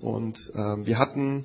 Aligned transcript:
Und 0.00 0.38
ähm, 0.56 0.84
wir 0.84 0.98
hatten 0.98 1.44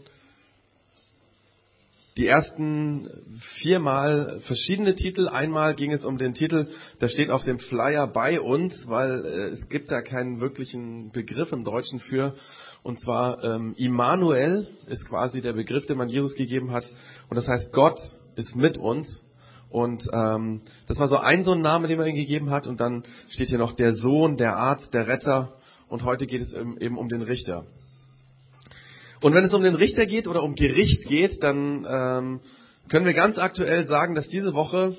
die 2.18 2.26
ersten 2.26 3.38
viermal 3.62 4.40
verschiedene 4.48 4.96
Titel. 4.96 5.28
Einmal 5.28 5.76
ging 5.76 5.92
es 5.92 6.04
um 6.04 6.18
den 6.18 6.34
Titel, 6.34 6.68
der 7.02 7.10
steht 7.10 7.30
auf 7.30 7.44
dem 7.44 7.60
Flyer 7.60 8.08
bei 8.08 8.42
uns, 8.42 8.88
weil 8.88 9.24
äh, 9.24 9.30
es 9.50 9.70
gibt 9.70 9.92
da 9.92 10.02
keinen 10.02 10.40
wirklichen 10.40 11.12
Begriff 11.12 11.52
im 11.52 11.64
Deutschen 11.64 12.00
für. 12.00 12.34
Und 12.82 13.00
zwar 13.00 13.44
ähm, 13.44 13.76
Immanuel 13.78 14.68
ist 14.88 15.08
quasi 15.08 15.42
der 15.42 15.54
Begriff, 15.54 15.86
den 15.86 15.98
man 15.98 16.10
Jesus 16.10 16.34
gegeben 16.34 16.72
hat. 16.72 16.86
Und 17.30 17.36
das 17.36 17.48
heißt, 17.48 17.72
Gott 17.72 18.00
ist 18.36 18.56
mit 18.56 18.80
uns. 18.80 19.22
Und 19.70 20.08
ähm, 20.12 20.62
das 20.88 20.98
war 20.98 21.08
so 21.08 21.18
ein 21.18 21.44
so 21.44 21.52
ein 21.52 21.62
Name, 21.62 21.88
den 21.88 22.00
man 22.00 22.08
ihm 22.08 22.16
gegeben 22.16 22.50
hat. 22.50 22.66
Und 22.66 22.82
dann 22.82 23.04
steht 23.30 23.50
hier 23.50 23.60
noch 23.60 23.74
der 23.74 23.94
Sohn, 23.94 24.38
der 24.38 24.56
Arzt, 24.56 24.92
der 24.94 25.08
Retter. 25.08 25.54
Und 25.88 26.04
heute 26.04 26.26
geht 26.26 26.42
es 26.42 26.54
eben 26.54 26.98
um 26.98 27.10
den 27.10 27.22
Richter. 27.22 27.66
Und 29.22 29.34
wenn 29.34 29.46
es 29.46 29.54
um 29.54 29.64
den 29.64 29.76
Richter 29.76 30.06
geht 30.06 30.28
oder 30.28 30.44
um 30.44 30.56
Gericht 30.56 31.08
geht, 31.08 31.42
dann 31.44 31.86
ähm, 31.88 32.40
können 32.90 33.06
wir 33.06 33.14
ganz 33.14 33.38
aktuell 33.38 33.88
sagen, 33.88 34.16
dass 34.16 34.28
diese 34.28 34.54
Woche 34.54 34.96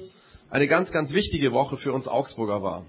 eine 0.50 0.68
ganz, 0.68 0.90
ganz 0.92 1.12
wichtige 1.12 1.52
Woche 1.52 1.76
für 1.76 1.92
uns 1.92 2.08
Augsburger 2.08 2.62
war. 2.62 2.86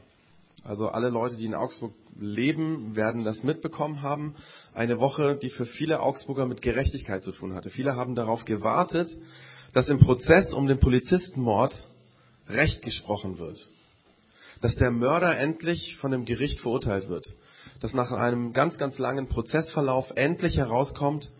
Also 0.63 0.89
alle 0.89 1.09
Leute, 1.09 1.37
die 1.37 1.45
in 1.45 1.55
Augsburg 1.55 1.93
leben, 2.19 2.95
werden 2.95 3.23
das 3.23 3.43
mitbekommen 3.43 4.01
haben. 4.01 4.35
Eine 4.73 4.99
Woche, 4.99 5.37
die 5.41 5.49
für 5.49 5.65
viele 5.65 5.99
Augsburger 5.99 6.45
mit 6.45 6.61
Gerechtigkeit 6.61 7.23
zu 7.23 7.31
tun 7.31 7.53
hatte. 7.53 7.69
Viele 7.69 7.95
haben 7.95 8.15
darauf 8.15 8.45
gewartet, 8.45 9.09
dass 9.73 9.89
im 9.89 9.99
Prozess 9.99 10.53
um 10.53 10.67
den 10.67 10.79
Polizistenmord 10.79 11.73
Recht 12.49 12.81
gesprochen 12.81 13.37
wird. 13.37 13.69
Dass 14.61 14.75
der 14.75 14.91
Mörder 14.91 15.37
endlich 15.37 15.97
von 15.97 16.11
dem 16.11 16.25
Gericht 16.25 16.59
verurteilt 16.61 17.09
wird 17.09 17.27
dass 17.79 17.93
nach 17.93 18.11
einem 18.11 18.53
ganz, 18.53 18.77
ganz 18.77 18.97
langen 18.97 19.27
Prozessverlauf 19.27 20.11
endlich 20.15 20.57
herauskommt, 20.57 21.31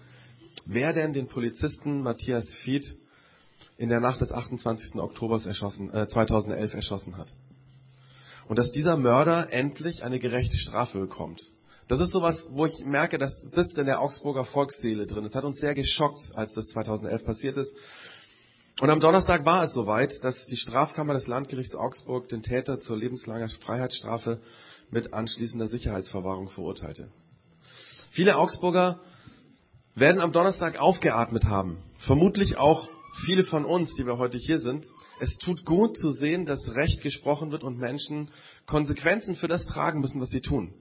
wer 0.66 0.94
denn 0.94 1.14
den 1.14 1.28
Polizisten 1.28 2.02
Matthias 2.02 2.48
Fied 2.64 2.86
in 3.78 3.90
der 3.90 4.00
Nacht 4.00 4.22
des 4.22 4.32
28. 4.32 4.96
Oktober 4.96 5.36
äh, 5.36 6.08
2011 6.08 6.74
erschossen 6.74 7.18
hat. 7.18 7.28
Und 8.48 8.58
dass 8.58 8.72
dieser 8.72 8.98
Mörder 8.98 9.52
endlich 9.52 10.04
eine 10.04 10.20
gerechte 10.20 10.58
Strafe 10.58 11.00
bekommt. 11.00 11.42
Das 11.88 12.00
ist 12.00 12.12
sowas, 12.12 12.38
wo 12.52 12.66
ich 12.66 12.84
merke, 12.86 13.18
das 13.18 13.40
sitzt 13.42 13.78
in 13.78 13.86
der 13.86 14.02
Augsburger 14.02 14.46
Volksseele 14.46 15.06
drin. 15.06 15.24
Das 15.24 15.36
hat 15.36 15.46
uns 15.46 15.60
sehr 15.60 15.74
geschockt, 15.74 16.32
als 16.34 16.54
das 16.54 16.68
2011 16.70 17.24
passiert 17.24 17.58
ist. 17.58 17.74
Und 18.80 18.90
am 18.90 19.00
Donnerstag 19.00 19.46
war 19.46 19.64
es 19.64 19.74
soweit, 19.74 20.14
dass 20.24 20.46
die 20.48 20.58
Strafkammer 20.58 21.14
des 21.14 21.28
Landgerichts 21.28 21.76
Augsburg 21.76 22.28
den 22.28 22.44
Täter 22.44 22.80
zur 22.80 22.98
lebenslangen 22.98 23.50
Freiheitsstrafe 23.50 24.40
mit 24.90 25.14
anschließender 25.14 25.68
Sicherheitsverwahrung 25.68 26.50
verurteilte. 26.50 27.10
Viele 28.12 28.38
Augsburger 28.38 29.00
werden 29.96 30.22
am 30.22 30.32
Donnerstag 30.32 30.80
aufgeatmet 30.80 31.46
haben. 31.46 31.78
Vermutlich 32.00 32.58
auch 32.58 32.88
viele 33.26 33.44
von 33.44 33.66
uns, 33.66 33.94
die 33.96 34.06
wir 34.06 34.18
heute 34.18 34.38
hier 34.38 34.60
sind. 34.60 34.86
Es 35.20 35.38
tut 35.38 35.66
gut 35.66 35.98
zu 35.98 36.12
sehen, 36.12 36.46
dass 36.46 36.76
Recht 36.76 37.02
gesprochen 37.02 37.52
wird 37.52 37.64
und 37.64 37.78
Menschen 37.78 38.30
Konsequenzen 38.66 39.36
für 39.36 39.48
das 39.48 39.66
tragen 39.66 40.00
müssen, 40.00 40.22
was 40.22 40.30
sie 40.30 40.42
tun. 40.42 40.74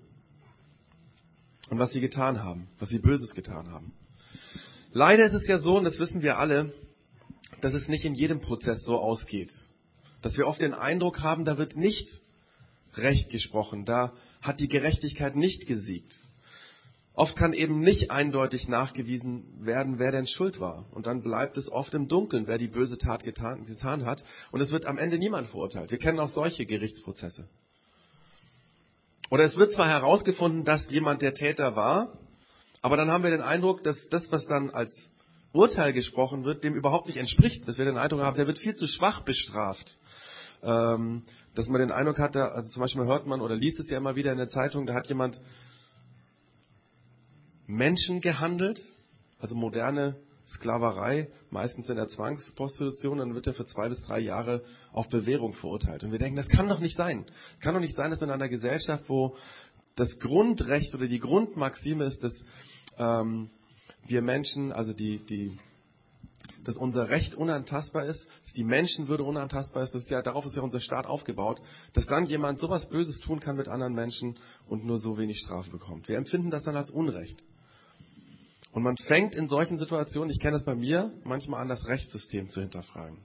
Und 1.71 1.79
was 1.79 1.93
sie 1.93 2.01
getan 2.01 2.45
haben, 2.45 2.69
was 2.79 2.91
sie 2.91 2.99
Böses 2.99 3.35
getan 3.35 3.71
haben. 3.71 3.93
Leider 4.93 5.27
ist 5.27 5.35
es 5.35 5.47
ja 5.47 5.59
so, 5.59 5.77
und 5.77 5.85
das 5.85 5.99
wissen 5.99 6.23
wir 6.23 6.39
alle, 6.39 6.73
dass 7.61 7.75
es 7.75 7.89
nicht 7.89 8.05
in 8.05 8.15
jedem 8.15 8.41
Prozess 8.41 8.85
so 8.85 8.97
ausgeht. 8.97 9.51
Dass 10.23 10.37
wir 10.37 10.47
oft 10.47 10.61
den 10.61 10.75
Eindruck 10.75 11.21
haben, 11.21 11.45
da 11.45 11.59
wird 11.59 11.77
nicht 11.77 12.09
Recht 12.97 13.31
gesprochen. 13.31 13.85
Da 13.85 14.13
hat 14.41 14.61
die 14.61 14.69
Gerechtigkeit 14.69 15.37
nicht 15.37 15.67
gesiegt. 15.67 16.15
Oft 17.15 17.35
kann 17.35 17.55
eben 17.55 17.81
nicht 17.81 18.11
eindeutig 18.11 18.69
nachgewiesen 18.69 19.65
werden, 19.65 19.99
wer 19.99 20.13
denn 20.13 20.27
schuld 20.27 20.61
war. 20.61 20.85
Und 20.93 21.07
dann 21.07 21.23
bleibt 21.23 21.57
es 21.57 21.71
oft 21.73 21.95
im 21.95 22.09
Dunkeln, 22.09 22.47
wer 22.47 22.59
die 22.59 22.69
böse 22.69 22.99
Tat 22.99 23.25
getan, 23.25 23.65
getan 23.65 24.05
hat. 24.05 24.23
Und 24.51 24.61
es 24.61 24.71
wird 24.71 24.85
am 24.85 24.99
Ende 24.99 25.19
niemand 25.19 25.49
verurteilt. 25.49 25.91
Wir 25.91 25.99
kennen 25.99 26.21
auch 26.21 26.29
solche 26.29 26.67
Gerichtsprozesse. 26.67 27.49
Oder 29.31 29.45
es 29.45 29.57
wird 29.57 29.73
zwar 29.73 29.89
herausgefunden, 29.89 30.65
dass 30.65 30.89
jemand 30.91 31.23
der 31.23 31.35
Täter 31.35 31.75
war, 31.75 32.19
aber 32.83 32.99
dann 32.99 33.11
haben 33.11 33.25
wir 33.25 33.31
den 33.31 33.43
Eindruck, 33.43 33.83
dass 33.83 33.97
das, 34.11 34.31
was 34.31 34.47
dann 34.47 34.71
als 34.71 34.95
Urteil 35.53 35.93
gesprochen 35.93 36.45
wird, 36.45 36.63
dem 36.63 36.75
überhaupt 36.75 37.07
nicht 37.07 37.17
entspricht. 37.17 37.67
Dass 37.67 37.79
wir 37.79 37.87
den 37.87 37.97
Eindruck 37.97 38.21
haben, 38.21 38.37
der 38.37 38.47
wird 38.47 38.59
viel 38.59 38.75
zu 38.75 38.87
schwach 38.87 39.23
bestraft. 39.23 39.97
Ähm, 40.63 41.23
dass 41.57 41.67
man 41.69 41.81
den 41.81 41.91
Eindruck 41.91 42.19
hat, 42.19 42.37
also 42.37 42.71
zum 42.71 42.81
Beispiel 42.81 43.07
hört 43.07 43.27
man 43.27 43.41
oder 43.41 43.57
liest 43.57 43.81
es 43.81 43.91
ja 43.91 43.97
immer 43.97 44.15
wieder 44.15 44.31
in 44.31 44.39
der 44.39 44.49
Zeitung, 44.49 44.87
da 44.87 44.95
hat 44.95 45.09
jemand 45.09 45.41
Menschen 47.67 48.21
gehandelt, 48.21 48.81
also 49.41 49.57
moderne 49.57 50.17
Sklaverei, 50.47 51.29
meistens 51.51 51.89
in 51.89 51.97
der 51.97 52.09
Zwangsprostitution, 52.09 53.19
dann 53.19 53.35
wird 53.35 53.47
er 53.47 53.55
für 53.55 53.67
zwei 53.67 53.89
bis 53.89 54.01
drei 54.03 54.21
Jahre 54.21 54.63
auf 54.93 55.09
Bewährung 55.09 55.55
verurteilt. 55.55 56.05
Und 56.05 56.13
wir 56.13 56.19
denken, 56.19 56.37
das 56.37 56.49
kann 56.49 56.69
doch 56.69 56.79
nicht 56.79 56.97
sein. 56.97 57.25
Kann 57.61 57.75
doch 57.75 57.81
nicht 57.81 57.97
sein, 57.97 58.11
dass 58.11 58.23
in 58.23 58.31
einer 58.31 58.49
Gesellschaft, 58.49 59.05
wo 59.09 59.35
das 59.97 60.21
Grundrecht 60.21 60.95
oder 60.95 61.09
die 61.09 61.19
Grundmaxime 61.19 62.05
ist, 62.05 62.23
dass 62.23 62.35
ähm, 62.99 63.51
wir 64.07 64.23
Menschen, 64.23 64.73
also 64.73 64.93
die, 64.93 65.19
die 65.19 65.59
dass 66.67 66.77
unser 66.77 67.09
Recht 67.09 67.35
unantastbar 67.35 68.07
ist, 68.07 68.27
dass 68.43 68.53
die 68.55 68.65
Menschenwürde 68.65 69.23
unantastbar 69.23 69.85
ist, 69.85 69.95
das 69.95 70.09
ja, 70.11 70.21
darauf 70.21 70.45
ist 70.47 70.57
ja 70.57 70.63
unser 70.63 70.81
Staat 70.81 71.07
aufgebaut, 71.07 71.61
dass 71.93 72.07
dann 72.07 72.27
jemand 72.27 72.59
sowas 72.59 72.89
Böses 72.89 73.21
tun 73.21 73.39
kann 73.39 73.57
mit 73.57 73.69
anderen 73.69 73.95
Menschen 73.95 74.37
und 74.69 74.85
nur 74.85 74.99
so 74.99 75.17
wenig 75.17 75.39
Strafe 75.39 75.71
bekommt. 75.71 76.09
Wir 76.09 76.17
empfinden 76.17 76.51
das 76.51 76.65
dann 76.65 76.77
als 76.77 76.91
Unrecht. 76.91 77.43
Und 78.73 78.83
man 78.83 78.97
fängt 78.97 79.35
in 79.35 79.47
solchen 79.47 79.79
Situationen, 79.79 80.31
ich 80.31 80.41
kenne 80.41 80.57
das 80.57 80.65
bei 80.65 80.75
mir, 80.75 81.13
manchmal 81.25 81.63
an, 81.63 81.69
das 81.69 81.87
Rechtssystem 81.87 82.49
zu 82.49 82.61
hinterfragen. 82.61 83.19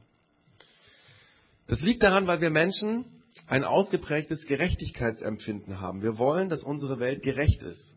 Das 1.67 1.81
liegt 1.81 2.03
daran, 2.03 2.27
weil 2.27 2.41
wir 2.41 2.51
Menschen 2.51 3.05
ein 3.47 3.63
ausgeprägtes 3.63 4.45
Gerechtigkeitsempfinden 4.45 5.81
haben. 5.81 6.03
Wir 6.03 6.17
wollen, 6.17 6.49
dass 6.49 6.63
unsere 6.63 6.99
Welt 6.99 7.23
gerecht 7.23 7.63
ist. 7.63 7.91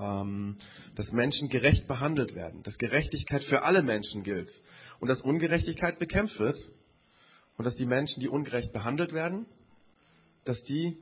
Ähm, 0.00 0.56
dass 0.96 1.12
Menschen 1.12 1.48
gerecht 1.48 1.86
behandelt 1.86 2.34
werden, 2.34 2.64
dass 2.64 2.78
Gerechtigkeit 2.78 3.44
für 3.44 3.62
alle 3.62 3.82
Menschen 3.82 4.24
gilt 4.24 4.48
und 4.98 5.06
dass 5.08 5.20
Ungerechtigkeit 5.20 6.00
bekämpft 6.00 6.40
wird 6.40 6.56
und 7.56 7.64
dass 7.64 7.76
die 7.76 7.86
Menschen, 7.86 8.20
die 8.20 8.28
ungerecht 8.28 8.72
behandelt 8.72 9.12
werden, 9.12 9.46
dass 10.44 10.62
die, 10.64 10.96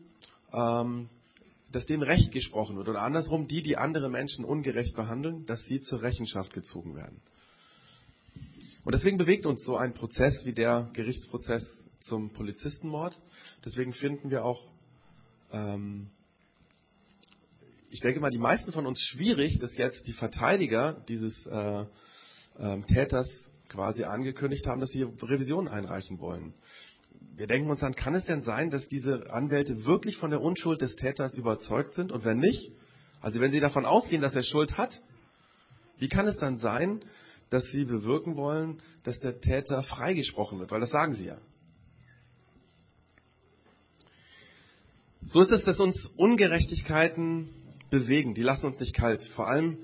ähm, 0.52 1.08
dass 1.70 1.86
denen 1.86 2.02
Recht 2.02 2.32
gesprochen 2.32 2.76
wird 2.76 2.88
oder 2.88 3.00
andersrum, 3.00 3.48
die, 3.48 3.62
die 3.62 3.78
andere 3.78 4.10
Menschen 4.10 4.44
ungerecht 4.44 4.94
behandeln, 4.94 5.46
dass 5.46 5.64
sie 5.64 5.80
zur 5.80 6.02
Rechenschaft 6.02 6.52
gezogen 6.52 6.94
werden. 6.94 7.22
Und 8.84 8.94
deswegen 8.94 9.16
bewegt 9.16 9.46
uns 9.46 9.64
so 9.64 9.76
ein 9.76 9.94
Prozess 9.94 10.44
wie 10.44 10.52
der 10.52 10.90
Gerichtsprozess 10.92 11.64
zum 12.00 12.30
Polizistenmord. 12.32 13.18
Deswegen 13.64 13.92
finden 13.92 14.30
wir 14.30 14.44
auch 14.44 14.68
ähm, 15.52 16.10
ich 17.92 18.00
denke 18.00 18.20
mal, 18.20 18.30
die 18.30 18.38
meisten 18.38 18.72
von 18.72 18.86
uns 18.86 18.98
schwierig, 19.00 19.58
dass 19.58 19.76
jetzt 19.76 20.06
die 20.06 20.14
Verteidiger 20.14 21.04
dieses 21.08 21.46
äh, 21.46 21.84
äh, 22.58 22.80
Täters 22.88 23.28
quasi 23.68 24.04
angekündigt 24.04 24.66
haben, 24.66 24.80
dass 24.80 24.90
sie 24.90 25.02
Revision 25.02 25.68
einreichen 25.68 26.18
wollen. 26.18 26.54
Wir 27.36 27.46
denken 27.46 27.70
uns 27.70 27.80
dann, 27.80 27.94
kann 27.94 28.14
es 28.14 28.24
denn 28.24 28.40
sein, 28.42 28.70
dass 28.70 28.88
diese 28.88 29.30
Anwälte 29.30 29.84
wirklich 29.84 30.16
von 30.16 30.30
der 30.30 30.40
Unschuld 30.40 30.80
des 30.80 30.96
Täters 30.96 31.34
überzeugt 31.34 31.92
sind? 31.92 32.12
Und 32.12 32.24
wenn 32.24 32.38
nicht, 32.38 32.72
also 33.20 33.40
wenn 33.40 33.52
sie 33.52 33.60
davon 33.60 33.84
ausgehen, 33.84 34.22
dass 34.22 34.34
er 34.34 34.42
Schuld 34.42 34.78
hat, 34.78 34.98
wie 35.98 36.08
kann 36.08 36.26
es 36.26 36.38
dann 36.38 36.56
sein, 36.56 37.04
dass 37.50 37.64
sie 37.72 37.84
bewirken 37.84 38.36
wollen, 38.36 38.80
dass 39.04 39.20
der 39.20 39.38
Täter 39.42 39.82
freigesprochen 39.82 40.58
wird? 40.58 40.70
Weil 40.70 40.80
das 40.80 40.90
sagen 40.90 41.12
sie 41.12 41.26
ja. 41.26 41.36
So 45.26 45.40
ist 45.40 45.52
es, 45.52 45.62
dass 45.64 45.78
uns 45.78 46.06
Ungerechtigkeiten 46.16 47.50
bewegen, 47.92 48.34
die 48.34 48.42
lassen 48.42 48.66
uns 48.66 48.80
nicht 48.80 48.94
kalt. 48.94 49.22
Vor 49.36 49.46
allem, 49.46 49.78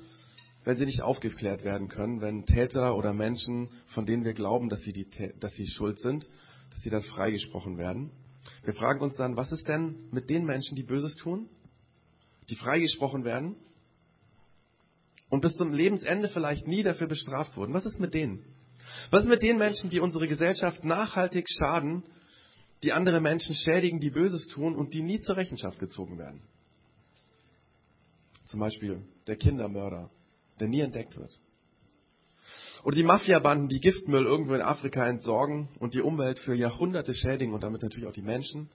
wenn 0.64 0.76
sie 0.76 0.87
nicht 0.87 1.02
aufgeklärt 1.02 1.62
werden 1.62 1.88
können, 1.88 2.20
wenn 2.20 2.46
Täter 2.46 2.96
oder 2.96 3.12
Menschen, 3.12 3.69
von 3.88 4.06
denen 4.06 4.25
wir 4.25 4.32
glauben, 4.32 4.69
dass 4.69 4.81
sie, 4.81 4.93
die, 4.93 5.06
dass 5.38 5.52
sie 5.52 5.66
schuld 5.66 6.00
sind, 6.00 6.28
dass 6.70 6.81
sie 6.82 6.90
dann 6.90 7.02
freigesprochen 7.02 7.78
werden. 7.78 8.10
Wir 8.64 8.75
fragen 8.75 9.00
uns 9.00 9.16
dann, 9.16 9.37
was 9.37 9.52
ist 9.52 9.69
denn 9.69 10.08
mit 10.10 10.31
den 10.31 10.44
Menschen, 10.44 10.75
die 10.75 10.82
Böses 10.82 11.14
tun, 11.16 11.49
die 12.49 12.56
freigesprochen 12.56 13.25
werden 13.25 13.56
und 15.28 15.43
bis 15.43 15.54
zum 15.56 15.72
Lebensende 15.72 16.28
vielleicht 16.28 16.66
nie 16.66 16.82
dafür 16.82 17.08
bestraft 17.08 17.56
wurden? 17.58 17.75
Was 17.75 17.84
ist 17.84 18.00
mit 18.00 18.14
denen? 18.14 18.43
Was 19.11 19.25
ist 19.25 19.28
mit 19.28 19.43
den 19.43 19.58
Menschen, 19.58 19.90
die 19.90 20.00
unsere 20.00 20.26
Gesellschaft 20.26 20.82
nachhaltig 20.82 21.46
schaden, 21.49 22.04
die 22.82 22.93
andere 22.93 23.20
Menschen 23.20 23.54
schädigen, 23.54 24.00
die 24.00 24.11
Böses 24.11 24.46
tun 24.46 24.75
und 24.76 24.94
die 24.94 25.02
nie 25.02 25.20
zur 25.20 25.37
Rechenschaft 25.37 25.78
gezogen 25.78 26.16
werden? 26.16 26.40
Zum 28.49 28.61
Beispiel 28.61 29.03
der 29.27 29.37
Kindermörder, 29.37 30.11
der 30.59 30.69
nie 30.69 30.81
entdeckt 30.81 31.17
wird. 31.17 31.39
Oder 32.83 32.97
die 32.97 33.03
Mafiabanden, 33.03 33.69
die 33.69 33.81
Giftmüll 33.81 34.25
irgendwo 34.25 34.55
in 34.55 34.62
Afrika 34.62 35.06
entsorgen 35.06 35.69
und 35.79 35.93
die 35.93 36.00
Umwelt 36.00 36.39
für 36.39 36.55
Jahrhunderte 36.55 37.15
schädigen 37.15 37.53
und 37.53 37.62
damit 37.62 37.83
natürlich 37.83 38.09
auch 38.09 38.12
die 38.12 38.23
Menschen, 38.23 38.71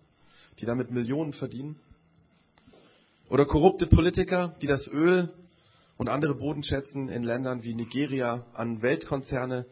die 0.60 0.66
damit 0.66 0.92
Millionen 0.92 1.34
verdienen. 1.34 1.80
Oder 3.30 3.46
korrupte 3.46 3.88
Politiker, 3.88 4.56
die 4.62 4.68
das 4.68 4.88
Öl 4.88 5.34
und 5.98 6.08
andere 6.08 6.36
Bodenschätzen 6.36 7.10
in 7.10 7.24
Ländern 7.24 7.64
wie 7.64 7.74
Nigeria 7.74 8.46
an 8.54 8.84
Weltkonzerne 8.84 9.66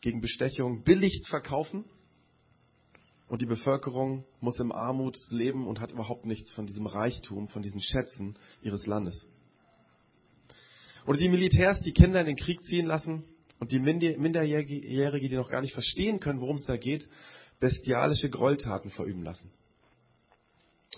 gegen 0.00 0.20
Bestechung 0.20 0.82
billigst 0.82 1.28
verkaufen. 1.28 1.84
Und 3.28 3.42
die 3.42 3.46
Bevölkerung 3.46 4.24
muss 4.40 4.58
im 4.58 4.72
Armut 4.72 5.16
leben 5.30 5.68
und 5.68 5.78
hat 5.78 5.92
überhaupt 5.92 6.26
nichts 6.26 6.52
von 6.52 6.66
diesem 6.66 6.86
Reichtum, 6.86 7.48
von 7.48 7.62
diesen 7.62 7.80
Schätzen 7.80 8.36
ihres 8.62 8.86
Landes. 8.86 9.28
Oder 11.06 11.18
die 11.18 11.28
Militärs, 11.28 11.80
die 11.82 11.92
Kinder 11.92 12.20
in 12.20 12.26
den 12.26 12.36
Krieg 12.36 12.62
ziehen 12.64 12.86
lassen 12.86 13.24
und 13.58 13.72
die 13.72 13.78
Minderjährige, 13.78 15.28
die 15.28 15.36
noch 15.36 15.50
gar 15.50 15.60
nicht 15.60 15.74
verstehen 15.74 16.20
können, 16.20 16.40
worum 16.40 16.56
es 16.56 16.64
da 16.64 16.76
geht, 16.76 17.08
bestialische 17.60 18.28
Gräueltaten 18.28 18.90
verüben 18.90 19.22
lassen. 19.22 19.50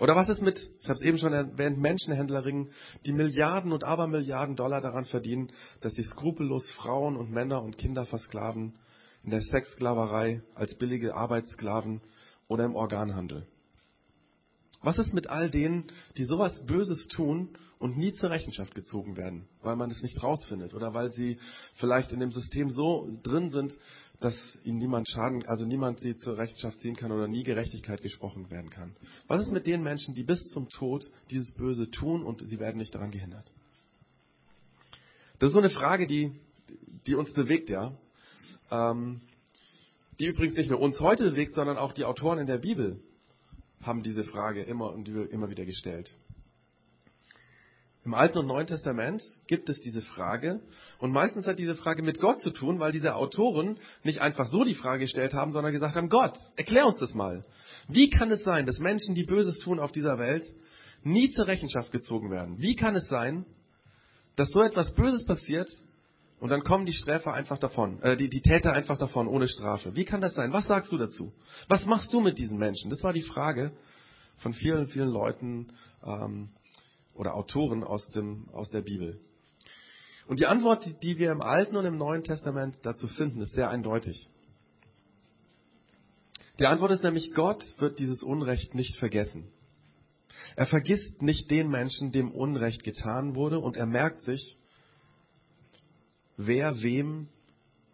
Oder 0.00 0.14
was 0.14 0.28
ist 0.28 0.42
mit, 0.42 0.58
ich 0.80 0.88
habe 0.88 0.94
es 0.94 1.02
eben 1.02 1.18
schon 1.18 1.32
erwähnt, 1.32 1.78
Menschenhändlerinnen, 1.78 2.70
die 3.04 3.12
Milliarden 3.12 3.72
und 3.72 3.84
Abermilliarden 3.84 4.54
Dollar 4.54 4.80
daran 4.80 5.04
verdienen, 5.04 5.50
dass 5.80 5.94
sie 5.94 6.04
skrupellos 6.04 6.70
Frauen 6.70 7.16
und 7.16 7.30
Männer 7.30 7.62
und 7.62 7.78
Kinder 7.78 8.04
versklaven, 8.04 8.74
in 9.24 9.30
der 9.30 9.40
Sexsklaverei, 9.40 10.42
als 10.54 10.76
billige 10.78 11.14
Arbeitssklaven 11.14 12.00
oder 12.46 12.64
im 12.64 12.76
Organhandel. 12.76 13.46
Was 14.82 14.98
ist 14.98 15.12
mit 15.12 15.26
all 15.28 15.50
denen, 15.50 15.84
die 16.16 16.24
sowas 16.24 16.64
Böses 16.64 17.08
tun 17.08 17.50
und 17.78 17.96
nie 17.96 18.12
zur 18.12 18.30
Rechenschaft 18.30 18.74
gezogen 18.74 19.16
werden, 19.16 19.48
weil 19.62 19.76
man 19.76 19.90
es 19.90 20.02
nicht 20.02 20.22
rausfindet 20.22 20.72
oder 20.74 20.94
weil 20.94 21.10
sie 21.10 21.38
vielleicht 21.74 22.12
in 22.12 22.20
dem 22.20 22.30
System 22.30 22.70
so 22.70 23.08
drin 23.22 23.50
sind, 23.50 23.72
dass 24.20 24.34
ihnen 24.64 24.78
niemand 24.78 25.08
schaden, 25.08 25.44
also 25.46 25.64
niemand 25.64 26.00
sie 26.00 26.16
zur 26.16 26.38
Rechenschaft 26.38 26.80
ziehen 26.80 26.96
kann 26.96 27.12
oder 27.12 27.28
nie 27.28 27.44
Gerechtigkeit 27.44 28.02
gesprochen 28.02 28.50
werden 28.50 28.70
kann. 28.70 28.96
Was 29.28 29.42
ist 29.42 29.52
mit 29.52 29.66
den 29.66 29.82
Menschen, 29.82 30.14
die 30.14 30.24
bis 30.24 30.48
zum 30.48 30.68
Tod 30.68 31.08
dieses 31.30 31.52
Böse 31.54 31.90
tun 31.90 32.24
und 32.24 32.46
sie 32.46 32.58
werden 32.58 32.78
nicht 32.78 32.94
daran 32.94 33.10
gehindert? 33.10 33.50
Das 35.38 35.48
ist 35.48 35.54
so 35.54 35.60
eine 35.60 35.70
Frage, 35.70 36.06
die, 36.08 36.32
die 37.06 37.14
uns 37.14 37.32
bewegt, 37.32 37.70
ja. 37.70 37.96
Ähm, 38.70 39.20
die 40.18 40.26
übrigens 40.26 40.56
nicht 40.56 40.70
nur 40.70 40.80
uns 40.80 40.98
heute 40.98 41.30
bewegt, 41.30 41.54
sondern 41.54 41.78
auch 41.78 41.92
die 41.92 42.04
Autoren 42.04 42.38
in 42.38 42.46
der 42.46 42.58
Bibel 42.58 43.00
haben 43.82 44.02
diese 44.02 44.24
Frage 44.24 44.62
immer 44.62 44.92
und 44.92 45.08
immer 45.08 45.50
wieder 45.50 45.64
gestellt. 45.64 46.14
Im 48.04 48.14
Alten 48.14 48.38
und 48.38 48.46
Neuen 48.46 48.66
Testament 48.66 49.22
gibt 49.48 49.68
es 49.68 49.80
diese 49.80 50.00
Frage 50.00 50.60
und 50.98 51.12
meistens 51.12 51.46
hat 51.46 51.58
diese 51.58 51.74
Frage 51.74 52.02
mit 52.02 52.20
Gott 52.20 52.40
zu 52.40 52.50
tun, 52.50 52.80
weil 52.80 52.92
diese 52.92 53.14
Autoren 53.14 53.78
nicht 54.02 54.20
einfach 54.20 54.48
so 54.48 54.64
die 54.64 54.74
Frage 54.74 55.00
gestellt 55.00 55.34
haben, 55.34 55.52
sondern 55.52 55.72
gesagt 55.72 55.94
haben, 55.94 56.08
Gott, 56.08 56.34
erklär 56.56 56.86
uns 56.86 56.98
das 57.00 57.12
mal. 57.12 57.44
Wie 57.86 58.08
kann 58.08 58.30
es 58.30 58.42
sein, 58.42 58.64
dass 58.64 58.78
Menschen, 58.78 59.14
die 59.14 59.24
Böses 59.24 59.58
tun 59.58 59.78
auf 59.78 59.92
dieser 59.92 60.18
Welt, 60.18 60.44
nie 61.02 61.30
zur 61.30 61.48
Rechenschaft 61.48 61.92
gezogen 61.92 62.30
werden? 62.30 62.58
Wie 62.58 62.76
kann 62.76 62.96
es 62.96 63.08
sein, 63.08 63.44
dass 64.36 64.48
so 64.50 64.62
etwas 64.62 64.94
Böses 64.94 65.26
passiert 65.26 65.68
und 66.40 66.50
dann 66.50 66.62
kommen 66.62 66.86
die 66.86 66.92
Sträfer 66.92 67.34
einfach 67.34 67.58
davon, 67.58 68.00
äh, 68.02 68.16
die, 68.16 68.28
die 68.28 68.42
Täter 68.42 68.72
einfach 68.72 68.98
davon 68.98 69.26
ohne 69.26 69.48
Strafe. 69.48 69.96
Wie 69.96 70.04
kann 70.04 70.20
das 70.20 70.34
sein? 70.34 70.52
Was 70.52 70.66
sagst 70.66 70.92
du 70.92 70.98
dazu? 70.98 71.32
Was 71.68 71.84
machst 71.84 72.12
du 72.12 72.20
mit 72.20 72.38
diesen 72.38 72.58
Menschen? 72.58 72.90
Das 72.90 73.02
war 73.02 73.12
die 73.12 73.22
Frage 73.22 73.72
von 74.36 74.52
vielen, 74.52 74.86
vielen 74.86 75.10
Leuten 75.10 75.72
ähm, 76.04 76.50
oder 77.14 77.34
Autoren 77.34 77.82
aus, 77.82 78.10
dem, 78.10 78.48
aus 78.52 78.70
der 78.70 78.82
Bibel. 78.82 79.20
Und 80.28 80.38
die 80.38 80.46
Antwort, 80.46 80.84
die 81.02 81.18
wir 81.18 81.32
im 81.32 81.40
Alten 81.40 81.74
und 81.76 81.86
im 81.86 81.96
Neuen 81.96 82.22
Testament 82.22 82.76
dazu 82.82 83.08
finden, 83.08 83.40
ist 83.40 83.52
sehr 83.52 83.70
eindeutig. 83.70 84.28
Die 86.58 86.66
Antwort 86.66 86.92
ist 86.92 87.02
nämlich, 87.02 87.34
Gott 87.34 87.64
wird 87.78 87.98
dieses 87.98 88.22
Unrecht 88.22 88.74
nicht 88.74 88.96
vergessen. 88.96 89.48
Er 90.54 90.66
vergisst 90.66 91.22
nicht 91.22 91.50
den 91.50 91.68
Menschen, 91.68 92.12
dem 92.12 92.30
Unrecht 92.30 92.84
getan 92.84 93.34
wurde, 93.34 93.58
und 93.58 93.76
er 93.76 93.86
merkt 93.86 94.22
sich, 94.22 94.57
wer 96.38 96.80
wem 96.82 97.28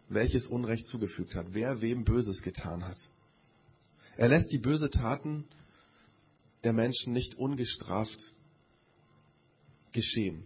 welches 0.07 0.45
Unrecht 0.47 0.87
zugefügt 0.87 1.35
hat, 1.35 1.47
wer 1.49 1.81
wem 1.81 2.05
Böses 2.05 2.41
getan 2.41 2.85
hat. 2.85 2.97
Er 4.17 4.29
lässt 4.29 4.51
die 4.51 4.59
böse 4.59 4.89
Taten 4.89 5.45
der 6.63 6.73
Menschen 6.73 7.11
nicht 7.11 7.35
ungestraft 7.35 8.19
geschehen. 9.91 10.45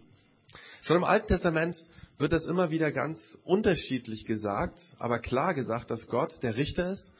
Schon 0.82 0.96
im 0.96 1.04
Alten 1.04 1.28
Testament 1.28 1.76
wird 2.18 2.32
das 2.32 2.46
immer 2.46 2.70
wieder 2.70 2.90
ganz 2.90 3.18
unterschiedlich 3.44 4.24
gesagt, 4.24 4.80
aber 4.98 5.18
klar 5.18 5.54
gesagt, 5.54 5.90
dass 5.90 6.06
Gott 6.06 6.42
der 6.42 6.56
Richter 6.56 6.92
ist, 6.92 7.12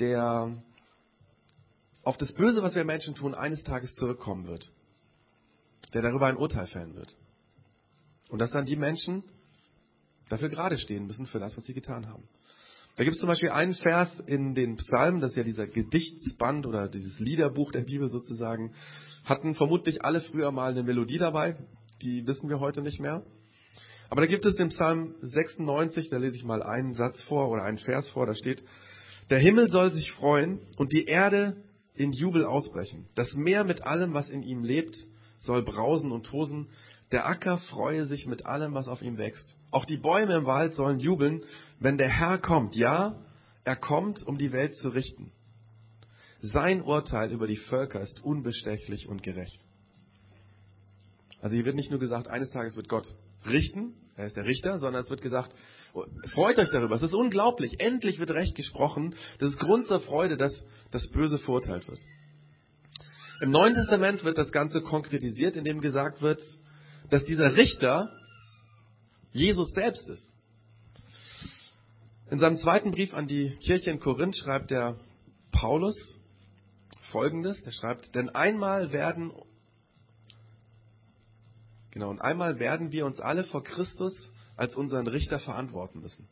der 0.00 0.60
auf 2.02 2.16
das 2.16 2.32
Böse, 2.34 2.62
was 2.62 2.74
wir 2.74 2.84
Menschen 2.84 3.14
tun, 3.14 3.34
eines 3.34 3.62
Tages 3.62 3.94
zurückkommen 3.94 4.46
wird, 4.46 4.72
der 5.94 6.02
darüber 6.02 6.26
ein 6.26 6.36
Urteil 6.36 6.66
fällen 6.66 6.94
wird. 6.94 7.16
Und 8.28 8.38
dass 8.38 8.50
dann 8.50 8.64
die 8.64 8.76
Menschen, 8.76 9.22
dafür 10.30 10.48
gerade 10.48 10.78
stehen 10.78 11.06
müssen 11.06 11.26
für 11.26 11.38
das, 11.38 11.56
was 11.56 11.64
sie 11.64 11.74
getan 11.74 12.08
haben. 12.08 12.22
Da 12.96 13.04
gibt 13.04 13.14
es 13.14 13.20
zum 13.20 13.28
Beispiel 13.28 13.50
einen 13.50 13.74
Vers 13.74 14.20
in 14.26 14.54
den 14.54 14.76
Psalmen, 14.76 15.20
das 15.20 15.32
ist 15.32 15.36
ja 15.36 15.42
dieser 15.42 15.66
Gedichtsband 15.66 16.66
oder 16.66 16.88
dieses 16.88 17.18
Liederbuch 17.18 17.72
der 17.72 17.82
Bibel 17.82 18.08
sozusagen, 18.08 18.72
hatten 19.24 19.54
vermutlich 19.54 20.04
alle 20.04 20.20
früher 20.20 20.50
mal 20.50 20.70
eine 20.70 20.82
Melodie 20.82 21.18
dabei, 21.18 21.56
die 22.02 22.26
wissen 22.26 22.48
wir 22.48 22.60
heute 22.60 22.82
nicht 22.82 23.00
mehr. 23.00 23.22
Aber 24.08 24.22
da 24.22 24.26
gibt 24.26 24.44
es 24.44 24.56
im 24.56 24.70
Psalm 24.70 25.14
96, 25.22 26.10
da 26.10 26.18
lese 26.18 26.36
ich 26.36 26.44
mal 26.44 26.62
einen 26.62 26.94
Satz 26.94 27.22
vor 27.22 27.48
oder 27.48 27.62
einen 27.62 27.78
Vers 27.78 28.08
vor, 28.10 28.26
da 28.26 28.34
steht, 28.34 28.64
der 29.30 29.38
Himmel 29.38 29.70
soll 29.70 29.92
sich 29.92 30.10
freuen 30.12 30.58
und 30.76 30.92
die 30.92 31.04
Erde 31.04 31.62
in 31.94 32.12
Jubel 32.12 32.44
ausbrechen. 32.44 33.06
Das 33.14 33.32
Meer 33.34 33.62
mit 33.62 33.82
allem, 33.82 34.14
was 34.14 34.28
in 34.28 34.42
ihm 34.42 34.64
lebt, 34.64 34.96
soll 35.36 35.62
brausen 35.62 36.10
und 36.10 36.26
tosen. 36.26 36.68
Der 37.12 37.26
Acker 37.26 37.58
freue 37.58 38.06
sich 38.06 38.26
mit 38.26 38.46
allem, 38.46 38.74
was 38.74 38.88
auf 38.88 39.02
ihm 39.02 39.18
wächst. 39.18 39.56
Auch 39.70 39.84
die 39.84 39.98
Bäume 39.98 40.34
im 40.34 40.46
Wald 40.46 40.74
sollen 40.74 40.98
jubeln, 40.98 41.44
wenn 41.78 41.98
der 41.98 42.08
Herr 42.08 42.38
kommt. 42.38 42.74
Ja, 42.74 43.16
er 43.64 43.76
kommt, 43.76 44.26
um 44.26 44.38
die 44.38 44.52
Welt 44.52 44.74
zu 44.76 44.88
richten. 44.88 45.32
Sein 46.40 46.82
Urteil 46.82 47.30
über 47.30 47.46
die 47.46 47.56
Völker 47.56 48.00
ist 48.00 48.24
unbestechlich 48.24 49.08
und 49.08 49.22
gerecht. 49.22 49.60
Also 51.42 51.54
hier 51.54 51.64
wird 51.64 51.76
nicht 51.76 51.90
nur 51.90 52.00
gesagt, 52.00 52.28
eines 52.28 52.50
Tages 52.50 52.76
wird 52.76 52.88
Gott 52.88 53.06
richten, 53.46 53.94
er 54.16 54.26
ist 54.26 54.36
der 54.36 54.44
Richter, 54.44 54.78
sondern 54.78 55.02
es 55.02 55.10
wird 55.10 55.22
gesagt, 55.22 55.54
oh, 55.94 56.04
freut 56.34 56.58
euch 56.58 56.68
darüber, 56.70 56.96
es 56.96 57.02
ist 57.02 57.14
unglaublich, 57.14 57.80
endlich 57.80 58.18
wird 58.18 58.30
Recht 58.30 58.54
gesprochen, 58.54 59.14
das 59.38 59.50
ist 59.50 59.58
Grund 59.58 59.86
zur 59.86 60.00
Freude, 60.00 60.36
dass 60.36 60.52
das 60.90 61.08
Böse 61.10 61.38
verurteilt 61.38 61.88
wird. 61.88 62.00
Im 63.40 63.50
Neuen 63.50 63.72
Testament 63.72 64.22
wird 64.24 64.36
das 64.36 64.52
Ganze 64.52 64.82
konkretisiert, 64.82 65.56
indem 65.56 65.80
gesagt 65.80 66.20
wird, 66.20 66.42
dass 67.08 67.24
dieser 67.24 67.56
Richter 67.56 68.10
Jesus 69.32 69.70
selbst 69.72 70.08
ist. 70.08 70.34
In 72.30 72.38
seinem 72.38 72.58
zweiten 72.58 72.90
Brief 72.90 73.12
an 73.14 73.26
die 73.26 73.50
Kirche 73.56 73.90
in 73.90 74.00
Korinth 74.00 74.36
schreibt 74.36 74.70
der 74.70 74.96
Paulus 75.50 75.96
folgendes, 77.10 77.60
er 77.62 77.72
schreibt, 77.72 78.14
denn 78.14 78.28
einmal 78.30 78.92
werden, 78.92 79.32
genau, 81.90 82.10
und 82.10 82.20
einmal 82.20 82.58
werden 82.60 82.92
wir 82.92 83.04
uns 83.04 83.20
alle 83.20 83.44
vor 83.44 83.64
Christus 83.64 84.14
als 84.56 84.76
unseren 84.76 85.06
Richter 85.06 85.40
verantworten 85.40 86.00
müssen. 86.00 86.28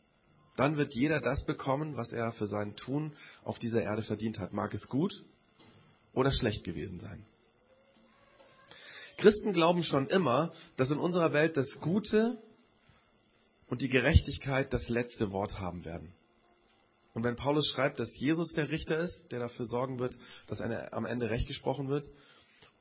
Dann 0.55 0.77
wird 0.77 0.93
jeder 0.93 1.19
das 1.19 1.45
bekommen, 1.45 1.95
was 1.97 2.11
er 2.11 2.31
für 2.33 2.47
sein 2.47 2.75
Tun 2.75 3.13
auf 3.43 3.59
dieser 3.59 3.81
Erde 3.81 4.01
verdient 4.01 4.39
hat. 4.39 4.53
Mag 4.53 4.73
es 4.73 4.87
gut 4.87 5.13
oder 6.13 6.31
schlecht 6.31 6.63
gewesen 6.63 6.99
sein. 6.99 7.25
Christen 9.17 9.53
glauben 9.53 9.83
schon 9.83 10.07
immer, 10.07 10.51
dass 10.77 10.91
in 10.91 10.97
unserer 10.97 11.33
Welt 11.33 11.57
das 11.57 11.67
Gute 11.81 12.41
und 13.69 13.81
die 13.81 13.89
Gerechtigkeit 13.89 14.73
das 14.73 14.87
letzte 14.89 15.31
Wort 15.31 15.59
haben 15.59 15.85
werden. 15.85 16.13
Und 17.13 17.23
wenn 17.23 17.35
Paulus 17.35 17.67
schreibt, 17.67 17.99
dass 17.99 18.15
Jesus 18.17 18.53
der 18.53 18.69
Richter 18.69 18.99
ist, 18.99 19.31
der 19.31 19.39
dafür 19.39 19.65
sorgen 19.65 19.99
wird, 19.99 20.15
dass 20.47 20.61
eine, 20.61 20.93
am 20.93 21.05
Ende 21.05 21.29
Recht 21.29 21.47
gesprochen 21.47 21.89
wird 21.89 22.07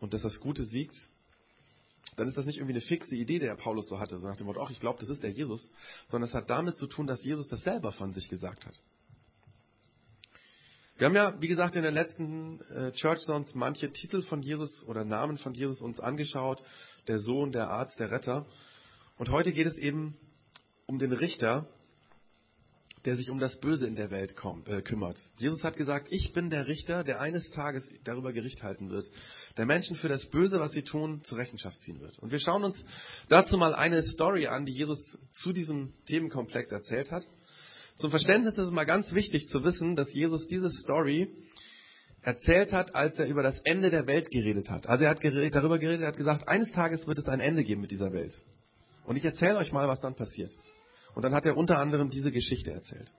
und 0.00 0.12
dass 0.14 0.22
das 0.22 0.40
Gute 0.40 0.64
siegt, 0.64 0.94
dann 2.16 2.28
ist 2.28 2.36
das 2.36 2.46
nicht 2.46 2.56
irgendwie 2.56 2.74
eine 2.74 2.80
fixe 2.80 3.14
Idee, 3.14 3.38
die 3.38 3.46
der 3.46 3.54
Paulus 3.54 3.88
so 3.88 3.98
hatte, 3.98 4.18
so 4.18 4.26
nach 4.26 4.36
dem 4.36 4.46
Wort, 4.46 4.58
ach, 4.60 4.70
ich 4.70 4.80
glaube, 4.80 4.98
das 5.00 5.08
ist 5.08 5.22
der 5.22 5.30
Jesus, 5.30 5.70
sondern 6.08 6.28
es 6.28 6.34
hat 6.34 6.50
damit 6.50 6.76
zu 6.76 6.86
tun, 6.86 7.06
dass 7.06 7.22
Jesus 7.22 7.48
das 7.48 7.60
selber 7.60 7.92
von 7.92 8.12
sich 8.12 8.28
gesagt 8.28 8.66
hat. 8.66 8.74
Wir 10.96 11.06
haben 11.06 11.14
ja, 11.14 11.40
wie 11.40 11.46
gesagt, 11.46 11.76
in 11.76 11.84
den 11.84 11.94
letzten 11.94 12.60
äh, 12.72 12.90
Church 12.92 13.20
Songs 13.20 13.54
manche 13.54 13.92
Titel 13.92 14.20
von 14.22 14.42
Jesus 14.42 14.82
oder 14.84 15.04
Namen 15.04 15.38
von 15.38 15.54
Jesus 15.54 15.80
uns 15.80 16.00
angeschaut. 16.00 16.60
Der 17.06 17.20
Sohn, 17.20 17.52
der 17.52 17.70
Arzt, 17.70 18.00
der 18.00 18.10
Retter. 18.10 18.46
Und 19.16 19.30
heute 19.30 19.52
geht 19.52 19.68
es 19.68 19.78
eben 19.78 20.16
um 20.88 20.98
den 20.98 21.12
Richter, 21.12 21.68
der 23.04 23.16
sich 23.16 23.30
um 23.30 23.38
das 23.38 23.60
Böse 23.60 23.86
in 23.86 23.94
der 23.94 24.10
Welt 24.10 24.36
kommt, 24.36 24.66
äh, 24.68 24.80
kümmert. 24.80 25.18
Jesus 25.36 25.62
hat 25.62 25.76
gesagt, 25.76 26.08
ich 26.10 26.32
bin 26.32 26.48
der 26.48 26.66
Richter, 26.66 27.04
der 27.04 27.20
eines 27.20 27.50
Tages 27.50 27.88
darüber 28.04 28.32
Gericht 28.32 28.62
halten 28.62 28.88
wird, 28.88 29.06
der 29.58 29.66
Menschen 29.66 29.96
für 29.96 30.08
das 30.08 30.24
Böse, 30.30 30.58
was 30.58 30.72
sie 30.72 30.82
tun, 30.82 31.22
zur 31.24 31.38
Rechenschaft 31.38 31.78
ziehen 31.82 32.00
wird. 32.00 32.18
Und 32.18 32.32
wir 32.32 32.40
schauen 32.40 32.64
uns 32.64 32.82
dazu 33.28 33.58
mal 33.58 33.74
eine 33.74 34.02
Story 34.02 34.46
an, 34.46 34.64
die 34.64 34.72
Jesus 34.72 34.98
zu 35.34 35.52
diesem 35.52 35.92
Themenkomplex 36.06 36.72
erzählt 36.72 37.10
hat. 37.10 37.22
Zum 37.98 38.10
Verständnis 38.10 38.54
ist 38.54 38.66
es 38.66 38.72
mal 38.72 38.86
ganz 38.86 39.12
wichtig 39.12 39.48
zu 39.48 39.62
wissen, 39.64 39.94
dass 39.94 40.12
Jesus 40.14 40.46
diese 40.46 40.70
Story 40.70 41.28
erzählt 42.22 42.72
hat, 42.72 42.94
als 42.94 43.18
er 43.18 43.26
über 43.26 43.42
das 43.42 43.60
Ende 43.64 43.90
der 43.90 44.06
Welt 44.06 44.30
geredet 44.30 44.70
hat. 44.70 44.86
Also 44.86 45.04
er 45.04 45.10
hat 45.10 45.20
geredet, 45.20 45.54
darüber 45.54 45.78
geredet, 45.78 46.00
er 46.00 46.08
hat 46.08 46.16
gesagt, 46.16 46.48
eines 46.48 46.72
Tages 46.72 47.06
wird 47.06 47.18
es 47.18 47.28
ein 47.28 47.40
Ende 47.40 47.62
geben 47.62 47.82
mit 47.82 47.90
dieser 47.90 48.12
Welt. 48.12 48.32
Und 49.04 49.16
ich 49.16 49.24
erzähle 49.24 49.58
euch 49.58 49.72
mal, 49.72 49.86
was 49.86 50.00
dann 50.00 50.14
passiert. 50.14 50.50
Und 51.18 51.24
dann 51.24 51.34
hat 51.34 51.46
er 51.46 51.56
unter 51.56 51.80
anderem 51.80 52.10
diese 52.10 52.30
Geschichte 52.30 52.70
erzählt. 52.70 53.10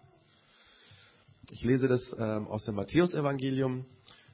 Ich 1.51 1.65
lese 1.65 1.89
das 1.89 2.01
ähm, 2.17 2.47
aus 2.47 2.63
dem 2.63 2.75
Matthäusevangelium, 2.75 3.85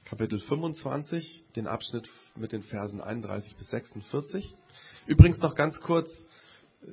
Kapitel 0.03 0.37
25, 0.37 1.45
den 1.55 1.65
Abschnitt 1.65 2.07
mit 2.35 2.51
den 2.51 2.61
Versen 2.61 3.01
31 3.01 3.57
bis 3.57 3.67
46. 3.71 4.55
Übrigens 5.07 5.39
noch 5.39 5.55
ganz 5.55 5.81
kurz, 5.81 6.11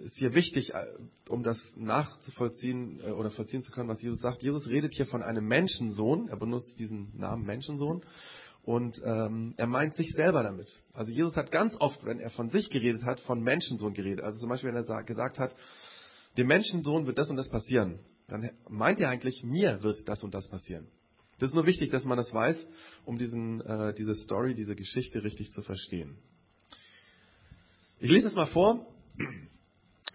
ist 0.03 0.17
hier 0.17 0.35
wichtig, 0.35 0.73
äh, 0.73 0.87
um 1.29 1.43
das 1.43 1.59
nachzuvollziehen 1.77 3.01
äh, 3.05 3.11
oder 3.11 3.29
vollziehen 3.31 3.61
zu 3.61 3.71
können, 3.71 3.91
was 3.91 4.01
Jesus 4.01 4.21
sagt. 4.21 4.43
Jesus 4.43 4.67
redet 4.67 4.95
hier 4.95 5.05
von 5.05 5.23
einem 5.23 5.47
Menschensohn. 5.47 6.29
Er 6.29 6.39
benutzt 6.39 6.79
diesen 6.79 7.15
Namen 7.19 7.45
Menschensohn. 7.45 8.03
Und 8.63 8.99
ähm, 9.05 9.53
er 9.59 9.67
meint 9.67 9.95
sich 9.97 10.13
selber 10.15 10.43
damit. 10.43 10.69
Also 10.95 11.13
Jesus 11.13 11.37
hat 11.37 11.53
ganz 11.53 11.77
oft, 11.81 12.03
wenn 12.07 12.19
er 12.19 12.31
von 12.31 12.49
sich 12.49 12.71
geredet 12.71 13.03
hat, 13.03 13.21
von 13.21 13.43
Menschensohn 13.43 13.93
geredet. 13.93 14.25
Also 14.25 14.39
zum 14.39 14.49
Beispiel, 14.49 14.73
wenn 14.73 14.83
er 14.83 15.03
gesagt 15.03 15.39
hat, 15.39 15.55
dem 16.37 16.47
Menschensohn 16.47 17.07
wird 17.07 17.19
das 17.19 17.31
und 17.31 17.37
das 17.37 17.51
passieren, 17.51 17.99
dann 18.29 18.51
meint 18.69 19.01
er 19.01 19.09
eigentlich, 19.11 19.43
mir 19.43 19.83
wird 19.83 20.09
das 20.09 20.23
und 20.23 20.33
das 20.35 20.49
passieren. 20.49 20.89
Das 21.39 21.51
ist 21.51 21.55
nur 21.55 21.67
wichtig, 21.67 21.91
dass 21.91 22.05
man 22.05 22.17
das 22.17 22.33
weiß, 22.33 22.57
um 23.05 23.19
diesen, 23.19 23.61
äh, 23.63 23.95
diese 23.95 24.15
Story, 24.15 24.55
diese 24.55 24.77
Geschichte 24.77 25.25
richtig 25.25 25.51
zu 25.53 25.63
verstehen. 25.63 26.17
Ich 27.99 28.11
lese 28.11 28.29
es 28.29 28.35
mal 28.35 28.47
vor. 28.47 28.87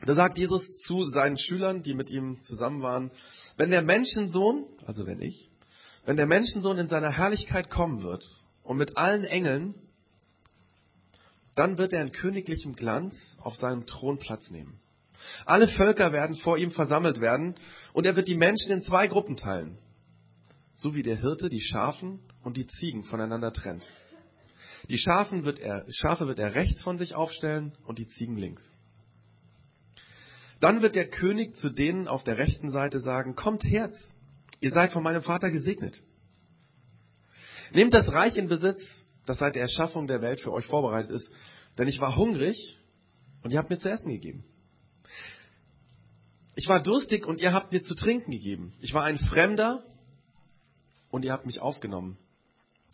Da 0.05 0.13
sagt 0.13 0.37
Jesus 0.37 0.81
zu 0.83 1.05
seinen 1.09 1.37
Schülern, 1.37 1.81
die 1.81 1.93
mit 1.93 2.09
ihm 2.09 2.41
zusammen 2.43 2.81
waren, 2.81 3.11
wenn 3.55 3.71
der 3.71 3.81
Menschensohn, 3.81 4.65
also 4.85 5.07
wenn 5.07 5.21
ich, 5.21 5.49
wenn 6.05 6.17
der 6.17 6.27
Menschensohn 6.27 6.77
in 6.77 6.87
seiner 6.87 7.11
Herrlichkeit 7.11 7.69
kommen 7.69 8.03
wird 8.03 8.23
und 8.63 8.77
mit 8.77 8.95
allen 8.95 9.23
Engeln, 9.23 9.75
dann 11.55 11.77
wird 11.77 11.93
er 11.93 12.03
in 12.03 12.11
königlichem 12.11 12.75
Glanz 12.75 13.15
auf 13.39 13.55
seinem 13.55 13.85
Thron 13.85 14.19
Platz 14.19 14.49
nehmen. 14.51 14.79
Alle 15.45 15.67
Völker 15.67 16.11
werden 16.11 16.35
vor 16.37 16.57
ihm 16.57 16.71
versammelt 16.71 17.19
werden 17.19 17.55
und 17.93 18.05
er 18.05 18.15
wird 18.15 18.27
die 18.27 18.37
Menschen 18.37 18.71
in 18.71 18.81
zwei 18.81 19.07
Gruppen 19.07 19.37
teilen, 19.37 19.77
so 20.73 20.95
wie 20.95 21.03
der 21.03 21.17
Hirte 21.17 21.49
die 21.49 21.61
Schafen 21.61 22.19
und 22.43 22.57
die 22.57 22.67
Ziegen 22.67 23.03
voneinander 23.03 23.53
trennt. 23.53 23.83
Die 24.89 24.97
Schafen 24.97 25.45
wird 25.45 25.59
er, 25.59 25.85
Schafe 25.89 26.27
wird 26.27 26.39
er 26.39 26.55
rechts 26.55 26.81
von 26.83 26.97
sich 26.97 27.15
aufstellen 27.15 27.73
und 27.85 27.99
die 27.99 28.07
Ziegen 28.07 28.37
links. 28.37 28.63
Dann 30.59 30.81
wird 30.81 30.95
der 30.95 31.09
König 31.09 31.55
zu 31.57 31.69
denen 31.69 32.07
auf 32.07 32.23
der 32.23 32.37
rechten 32.37 32.71
Seite 32.71 32.99
sagen, 32.99 33.35
kommt 33.35 33.63
her, 33.63 33.91
ihr 34.59 34.71
seid 34.71 34.91
von 34.91 35.03
meinem 35.03 35.21
Vater 35.21 35.51
gesegnet. 35.51 36.01
Nehmt 37.73 37.93
das 37.93 38.11
Reich 38.11 38.37
in 38.37 38.47
Besitz, 38.47 38.79
das 39.25 39.39
seit 39.39 39.55
der 39.55 39.63
Erschaffung 39.63 40.07
der 40.07 40.21
Welt 40.21 40.39
für 40.39 40.51
euch 40.51 40.65
vorbereitet 40.65 41.11
ist, 41.11 41.29
denn 41.77 41.87
ich 41.87 41.99
war 41.99 42.15
hungrig 42.15 42.79
und 43.43 43.51
ihr 43.51 43.59
habt 43.59 43.69
mir 43.69 43.77
zu 43.77 43.89
essen 43.89 44.09
gegeben. 44.09 44.45
Ich 46.57 46.67
war 46.67 46.81
durstig 46.81 47.27
und 47.27 47.39
ihr 47.39 47.53
habt 47.53 47.71
mir 47.71 47.83
zu 47.83 47.93
trinken 47.93 48.31
gegeben. 48.31 48.73
Ich 48.81 48.91
war 48.91 49.03
ein 49.03 49.19
Fremder 49.19 49.83
und 51.11 51.23
ihr 51.23 51.31
habt 51.31 51.45
mich 51.45 51.59
aufgenommen. 51.59 52.17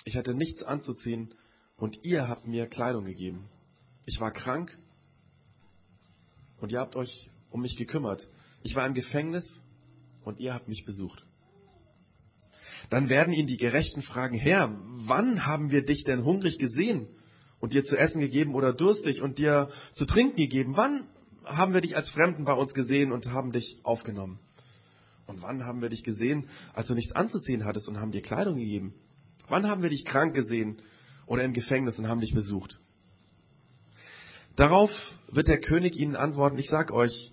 Ich 0.04 0.18
hatte 0.18 0.34
nichts 0.34 0.64
anzuziehen 0.64 1.34
und 1.78 2.04
ihr 2.04 2.28
habt 2.28 2.46
mir 2.46 2.68
Kleidung 2.68 3.06
gegeben. 3.06 3.48
Ich 4.06 4.20
war 4.20 4.34
krank 4.34 4.78
und 6.60 6.74
ihr 6.74 6.80
habt 6.82 6.98
euch 6.98 7.30
um 7.52 7.62
mich 7.62 7.78
gekümmert. 7.78 8.28
Ich 8.64 8.76
war 8.76 8.86
im 8.86 8.96
Gefängnis 8.96 9.46
und 10.26 10.42
ihr 10.42 10.54
habt 10.54 10.68
mich 10.68 10.84
besucht. 10.84 11.26
Dann 12.90 13.08
werden 13.08 13.34
ihn 13.34 13.48
die 13.48 13.56
Gerechten 13.56 14.02
fragen, 14.02 14.38
Herr, 14.38 14.78
wann 15.08 15.46
haben 15.46 15.72
wir 15.72 15.86
dich 15.86 16.04
denn 16.04 16.26
hungrig 16.26 16.58
gesehen 16.58 17.08
und 17.62 17.72
dir 17.72 17.86
zu 17.86 17.96
essen 17.96 18.20
gegeben 18.20 18.56
oder 18.56 18.74
durstig 18.74 19.22
und 19.22 19.38
dir 19.38 19.70
zu 19.94 20.06
trinken 20.06 20.36
gegeben? 20.36 20.76
Wann 20.76 21.08
haben 21.46 21.74
wir 21.74 21.82
dich 21.82 21.96
als 21.96 22.10
Fremden 22.12 22.46
bei 22.46 22.54
uns 22.54 22.74
gesehen 22.74 23.12
und 23.12 23.28
haben 23.28 23.52
dich 23.52 23.80
aufgenommen? 23.84 24.40
Und 25.26 25.42
wann 25.42 25.66
haben 25.66 25.82
wir 25.82 25.90
dich 25.90 26.04
gesehen, 26.04 26.50
als 26.74 26.88
du 26.88 26.96
nichts 26.96 27.14
anzuziehen 27.14 27.66
hattest 27.66 27.88
und 27.88 28.00
haben 28.00 28.12
dir 28.12 28.22
Kleidung 28.22 28.58
gegeben? 28.58 28.94
Wann 29.48 29.68
haben 29.68 29.82
wir 29.82 29.90
dich 29.90 30.06
krank 30.06 30.34
gesehen 30.36 30.82
oder 31.26 31.44
im 31.44 31.54
Gefängnis 31.54 31.98
und 31.98 32.08
haben 32.08 32.20
dich 32.22 32.34
besucht? 32.34 32.80
Darauf 34.56 34.92
wird 35.32 35.48
der 35.48 35.60
König 35.60 35.96
ihnen 35.96 36.16
antworten, 36.16 36.58
ich 36.58 36.70
sag 36.70 36.92
euch, 36.92 37.32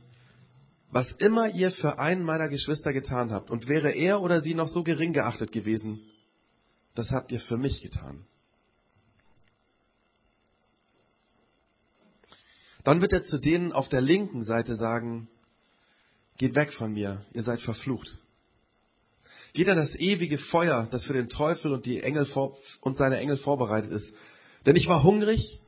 was 0.91 1.11
immer 1.19 1.51
ihr 1.51 1.71
für 1.71 1.99
einen 1.99 2.25
meiner 2.25 2.49
Geschwister 2.49 2.93
getan 2.93 3.31
habt, 3.33 3.51
und 3.51 3.69
wäre 3.69 3.93
er 3.93 4.23
oder 4.23 4.41
sie 4.41 4.55
noch 4.55 4.69
so 4.69 4.83
gering 4.83 5.13
geachtet 5.13 5.53
gewesen, 5.53 6.01
das 6.95 7.11
habt 7.11 7.31
ihr 7.31 7.41
für 7.41 7.57
mich 7.57 7.83
getan. 7.83 8.27
Dann 12.85 13.01
wird 13.01 13.13
er 13.13 13.25
zu 13.25 13.39
denen 13.39 13.73
auf 13.73 13.89
der 13.89 14.01
linken 14.01 14.45
Seite 14.45 14.77
sagen, 14.77 15.29
geht 16.39 16.55
weg 16.55 16.73
von 16.73 16.93
mir, 16.93 17.25
ihr 17.33 17.43
seid 17.43 17.61
verflucht. 17.61 18.19
Geht 19.53 19.69
an 19.69 19.77
das 19.77 19.95
ewige 19.97 20.39
Feuer, 20.39 20.89
das 20.91 21.05
für 21.05 21.13
den 21.13 21.29
Teufel 21.29 21.73
und, 21.73 21.85
die 21.85 22.03
Engel 22.03 22.25
vor, 22.27 22.57
und 22.81 22.97
seine 22.97 23.19
Engel 23.19 23.37
vorbereitet 23.37 23.91
ist. 23.91 24.07
Denn 24.65 24.77
ich 24.77 24.87
war 24.87 25.03
hungrig 25.03 25.61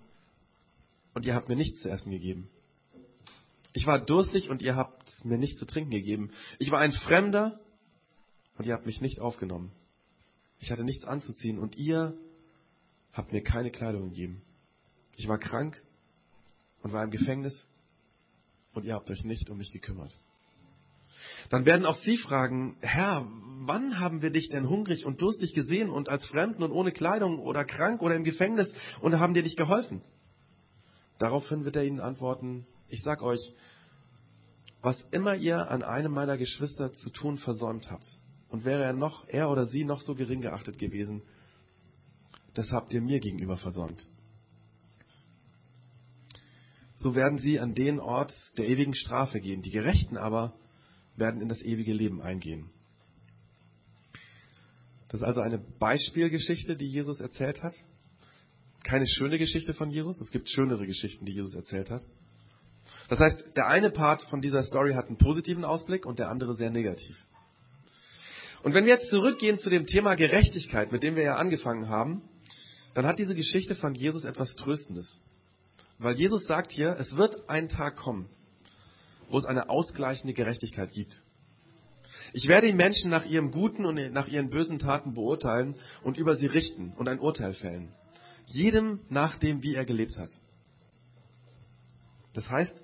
und 1.15 1.27
ihr 1.27 1.35
habt 1.35 1.49
mir 1.49 1.57
nichts 1.57 1.83
zu 1.83 1.91
essen 1.91 2.11
gegeben. 2.11 2.49
Ich 3.73 3.87
war 3.87 3.99
durstig 4.05 4.51
und 4.51 4.63
ihr 4.63 4.77
habt 4.77 5.25
mir 5.25 5.39
nichts 5.39 5.59
zu 5.59 5.67
trinken 5.67 5.91
gegeben. 5.91 6.31
Ich 6.59 6.71
war 6.71 6.81
ein 6.81 6.93
Fremder 6.93 7.59
und 8.57 8.67
ihr 8.67 8.75
habt 8.75 8.87
mich 8.87 9.01
nicht 9.01 9.21
aufgenommen. 9.21 9.73
Ich 10.61 10.71
hatte 10.71 10.85
nichts 10.85 11.05
anzuziehen 11.05 11.59
und 11.59 11.77
ihr 11.77 12.15
habt 13.13 13.33
mir 13.33 13.43
keine 13.43 13.71
Kleidung 13.71 14.11
gegeben. 14.11 14.43
Ich 15.17 15.27
war 15.27 15.39
krank 15.39 15.83
und 16.83 16.93
war 16.93 17.05
im 17.05 17.11
Gefängnis 17.11 17.67
und 18.75 18.85
ihr 18.85 18.95
habt 18.95 19.11
euch 19.11 19.25
nicht 19.25 19.51
um 19.51 19.59
mich 19.59 19.73
gekümmert. 19.73 20.13
Dann 21.51 21.67
werden 21.67 21.87
auch 21.87 21.97
sie 21.97 22.17
fragen, 22.17 22.77
Herr, 22.81 23.27
wann 23.67 23.99
haben 23.99 24.23
wir 24.23 24.31
dich 24.31 24.49
denn 24.49 24.69
hungrig 24.69 25.05
und 25.05 25.21
durstig 25.21 25.55
gesehen 25.55 25.91
und 25.91 26.09
als 26.09 26.25
Fremden 26.27 26.63
und 26.63 26.73
ohne 26.73 26.93
Kleidung 26.93 27.39
oder 27.39 27.65
krank 27.65 28.03
oder 28.03 28.17
im 28.17 28.25
Gefängnis 28.25 28.73
und 29.01 29.19
haben 29.19 29.35
dir 29.35 29.43
nicht 29.43 29.57
geholfen? 29.57 30.03
Daraufhin 31.19 31.65
wird 31.65 31.77
er 31.77 31.85
ihnen 31.85 32.01
antworten, 32.01 32.67
ich 32.89 33.03
sag 33.03 33.23
euch, 33.23 33.41
was 34.81 35.01
immer 35.13 35.37
ihr 35.37 35.71
an 35.71 35.83
einem 35.83 36.13
meiner 36.13 36.37
Geschwister 36.37 36.93
zu 36.93 37.11
tun 37.11 37.39
versäumt 37.39 37.91
habt, 37.91 38.07
und 38.49 38.65
wäre 38.65 38.83
er 38.83 38.93
noch, 38.93 39.27
er 39.29 39.49
oder 39.49 39.67
sie 39.67 39.85
noch 39.85 40.01
so 40.01 40.15
gering 40.15 40.43
geachtet 40.43 40.79
gewesen, 40.79 41.23
das 42.55 42.71
habt 42.71 42.93
ihr 42.93 43.01
mir 43.01 43.21
gegenüber 43.21 43.57
versäumt. 43.57 44.07
So 47.03 47.17
werden 47.17 47.39
sie 47.39 47.59
an 47.59 47.75
den 47.75 47.99
Ort 47.99 48.33
der 48.57 48.69
ewigen 48.69 48.95
Strafe 48.95 49.41
gehen. 49.41 49.61
Die 49.61 49.73
Gerechten 49.73 50.17
aber 50.17 50.55
werden 51.17 51.41
in 51.41 51.49
das 51.49 51.61
ewige 51.61 51.93
Leben 51.93 52.23
eingehen. 52.23 52.71
Das 55.09 55.21
ist 55.21 55.27
also 55.27 55.41
eine 55.41 55.59
Beispielgeschichte, 55.59 56.77
die 56.77 56.87
Jesus 56.87 57.21
erzählt 57.21 57.63
hat. 57.63 57.75
Keine 58.85 59.07
schöne 59.09 59.39
Geschichte 59.39 59.75
von 59.75 59.91
Jesus. 59.91 60.21
Es 60.21 60.31
gibt 60.31 60.49
schönere 60.49 60.87
Geschichten, 60.87 61.27
die 61.27 61.33
Jesus 61.33 61.55
erzählt 61.55 61.91
hat. 61.91 62.03
Das 63.09 63.19
heißt, 63.19 63.57
der 63.57 63.67
eine 63.67 63.91
Part 63.91 64.23
von 64.31 64.41
dieser 64.41 64.63
Story 64.63 64.95
hat 64.95 65.09
einen 65.09 65.19
positiven 65.19 65.65
Ausblick 65.65 66.07
und 66.07 66.21
der 66.21 66.31
andere 66.31 66.55
sehr 66.55 66.71
negativ. 66.71 67.17
Und 68.63 68.75
wenn 68.75 68.85
wir 68.87 68.95
jetzt 68.95 69.11
zurückgehen 69.11 69.59
zu 69.59 69.71
dem 69.71 69.87
Thema 69.87 70.15
Gerechtigkeit, 70.15 70.93
mit 70.93 71.03
dem 71.03 71.17
wir 71.17 71.25
ja 71.25 71.35
angefangen 71.35 71.89
haben, 71.89 72.23
dann 72.95 73.07
hat 73.07 73.19
diese 73.19 73.35
Geschichte 73.35 73.75
von 73.75 73.95
Jesus 73.95 74.25
etwas 74.25 74.55
Tröstendes. 74.55 75.21
Weil 75.99 76.17
Jesus 76.17 76.47
sagt 76.47 76.73
hier, 76.73 76.97
es 76.99 77.17
wird 77.17 77.49
ein 77.49 77.69
Tag 77.69 77.97
kommen, 77.97 78.29
wo 79.29 79.39
es 79.39 79.45
eine 79.45 79.69
ausgleichende 79.69 80.35
Gerechtigkeit 80.35 80.93
gibt. 80.93 81.23
Ich 82.33 82.49
werde 82.49 82.67
die 82.67 82.73
Menschen 82.73 83.11
nach 83.11 83.27
ihrem 83.27 83.51
guten 83.51 83.85
und 83.85 84.13
nach 84.13 84.27
ihren 84.27 84.51
bösen 84.51 84.79
Taten 84.79 85.15
beurteilen 85.15 85.77
und 86.03 86.17
über 86.17 86.37
sie 86.37 86.47
richten 86.47 86.93
und 86.97 87.09
ein 87.09 87.21
Urteil 87.21 87.55
fällen. 87.55 87.93
Jedem 88.47 89.01
nach 89.09 89.39
dem, 89.39 89.63
wie 89.63 89.75
er 89.75 89.85
gelebt 89.85 90.17
hat. 90.19 90.31
Das 92.35 92.49
heißt, 92.49 92.83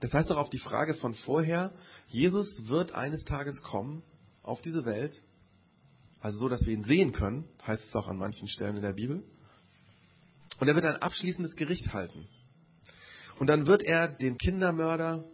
Das 0.00 0.12
heißt 0.12 0.30
doch 0.30 0.36
auf 0.36 0.50
die 0.50 0.58
Frage 0.58 0.94
von 0.94 1.14
vorher, 1.14 1.72
Jesus 2.08 2.68
wird 2.68 2.92
eines 2.92 3.24
Tages 3.24 3.62
kommen 3.62 4.02
auf 4.42 4.60
diese 4.60 4.84
Welt, 4.84 5.12
also 6.20 6.38
so, 6.38 6.48
dass 6.48 6.64
wir 6.66 6.74
ihn 6.74 6.84
sehen 6.84 7.12
können, 7.12 7.48
heißt 7.66 7.82
es 7.88 7.94
auch 7.94 8.08
an 8.08 8.18
manchen 8.18 8.48
Stellen 8.48 8.76
in 8.76 8.82
der 8.82 8.92
Bibel. 8.92 9.22
Und 10.58 10.68
er 10.68 10.74
wird 10.74 10.86
ein 10.86 10.96
abschließendes 10.96 11.56
Gericht 11.56 11.92
halten. 11.92 12.26
Und 13.38 13.48
dann 13.48 13.66
wird 13.66 13.82
er 13.82 14.08
den 14.08 14.38
Kindermörder, 14.38 15.24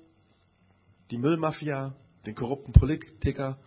die 1.11 1.19
Müllmafia, 1.19 1.95
den 2.27 2.35
korrupten 2.35 2.73
Politiker, 2.73 3.59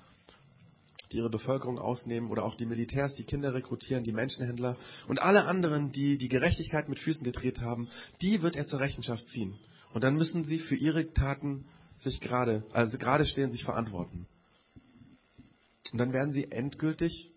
die 1.12 1.18
ihre 1.18 1.30
Bevölkerung 1.30 1.80
ausnehmen, 1.80 2.30
oder 2.30 2.44
auch 2.44 2.56
die 2.56 2.66
Militärs, 2.66 3.16
die 3.16 3.24
Kinder 3.24 3.54
rekrutieren, 3.54 4.04
die 4.04 4.12
Menschenhändler 4.12 4.78
und 5.08 5.22
alle 5.22 5.46
anderen, 5.46 5.92
die 5.92 6.18
die 6.18 6.30
Gerechtigkeit 6.30 6.90
mit 6.90 7.00
Füßen 7.00 7.24
gedreht 7.24 7.62
haben, 7.62 7.90
die 8.22 8.42
wird 8.42 8.56
er 8.56 8.66
zur 8.66 8.80
Rechenschaft 8.80 9.28
ziehen. 9.30 9.58
Und 9.94 10.04
dann 10.04 10.16
müssen 10.16 10.44
sie 10.44 10.60
für 10.60 10.76
ihre 10.76 11.14
Taten 11.14 11.66
sich 12.00 12.20
gerade, 12.20 12.64
also 12.74 12.98
gerade 12.98 13.26
stehen, 13.26 13.52
sich 13.52 13.64
verantworten. 13.64 14.28
Und 15.92 16.00
dann 16.00 16.12
werden 16.12 16.32
sie 16.32 16.52
endgültig 16.52 17.32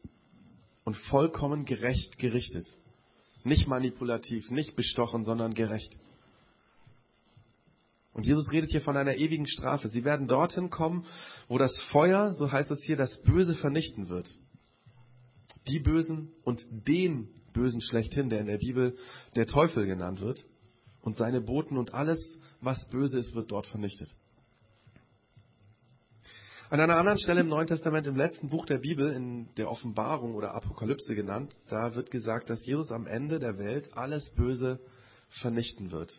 und 0.84 0.96
vollkommen 0.96 1.64
gerecht 1.64 2.18
gerichtet. 2.18 2.64
Nicht 3.48 3.66
manipulativ, 3.66 4.50
nicht 4.50 4.76
bestochen, 4.76 5.24
sondern 5.24 5.54
gerecht. 5.54 5.96
Und 8.12 8.26
Jesus 8.26 8.50
redet 8.52 8.70
hier 8.70 8.80
von 8.80 8.96
einer 8.96 9.16
ewigen 9.16 9.46
Strafe. 9.46 9.88
Sie 9.88 10.04
werden 10.04 10.28
dorthin 10.28 10.70
kommen, 10.70 11.06
wo 11.48 11.56
das 11.56 11.78
Feuer, 11.92 12.32
so 12.32 12.50
heißt 12.50 12.70
es 12.70 12.82
hier, 12.82 12.96
das 12.96 13.22
Böse 13.22 13.54
vernichten 13.54 14.08
wird. 14.08 14.28
Die 15.66 15.78
Bösen 15.78 16.32
und 16.44 16.60
den 16.86 17.28
Bösen 17.52 17.80
schlechthin, 17.80 18.28
der 18.28 18.40
in 18.40 18.46
der 18.46 18.58
Bibel 18.58 18.96
der 19.34 19.46
Teufel 19.46 19.86
genannt 19.86 20.20
wird. 20.20 20.44
Und 21.00 21.16
seine 21.16 21.40
Boten 21.40 21.78
und 21.78 21.94
alles, 21.94 22.20
was 22.60 22.88
böse 22.90 23.18
ist, 23.18 23.34
wird 23.34 23.50
dort 23.50 23.66
vernichtet. 23.66 24.10
An 26.70 26.80
einer 26.80 26.98
anderen 26.98 27.18
Stelle 27.18 27.40
im 27.40 27.48
Neuen 27.48 27.66
Testament, 27.66 28.06
im 28.06 28.16
letzten 28.16 28.50
Buch 28.50 28.66
der 28.66 28.76
Bibel, 28.76 29.10
in 29.12 29.48
der 29.54 29.70
Offenbarung 29.70 30.34
oder 30.34 30.54
Apokalypse 30.54 31.14
genannt, 31.14 31.54
da 31.70 31.94
wird 31.94 32.10
gesagt, 32.10 32.50
dass 32.50 32.64
Jesus 32.66 32.92
am 32.92 33.06
Ende 33.06 33.38
der 33.38 33.56
Welt 33.56 33.96
alles 33.96 34.28
Böse 34.34 34.78
vernichten 35.40 35.90
wird. 35.90 36.12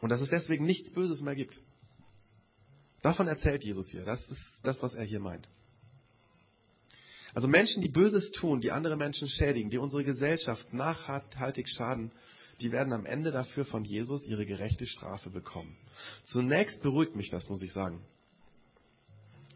Und 0.00 0.08
dass 0.08 0.20
es 0.20 0.30
deswegen 0.30 0.66
nichts 0.66 0.92
Böses 0.92 1.20
mehr 1.20 1.36
gibt. 1.36 1.56
Davon 3.02 3.28
erzählt 3.28 3.62
Jesus 3.62 3.88
hier. 3.88 4.04
Das 4.04 4.20
ist 4.28 4.40
das, 4.64 4.82
was 4.82 4.94
er 4.94 5.04
hier 5.04 5.20
meint. 5.20 5.48
Also 7.34 7.46
Menschen, 7.46 7.82
die 7.82 7.90
Böses 7.90 8.32
tun, 8.32 8.60
die 8.60 8.72
andere 8.72 8.96
Menschen 8.96 9.28
schädigen, 9.28 9.70
die 9.70 9.78
unsere 9.78 10.02
Gesellschaft 10.02 10.72
nachhaltig 10.72 11.68
schaden, 11.68 12.10
die 12.60 12.72
werden 12.72 12.92
am 12.92 13.06
Ende 13.06 13.30
dafür 13.30 13.64
von 13.64 13.84
Jesus 13.84 14.24
ihre 14.24 14.44
gerechte 14.44 14.86
Strafe 14.86 15.30
bekommen. 15.30 15.76
Zunächst 16.24 16.82
beruhigt 16.82 17.14
mich 17.14 17.30
das, 17.30 17.48
muss 17.48 17.62
ich 17.62 17.72
sagen. 17.72 18.04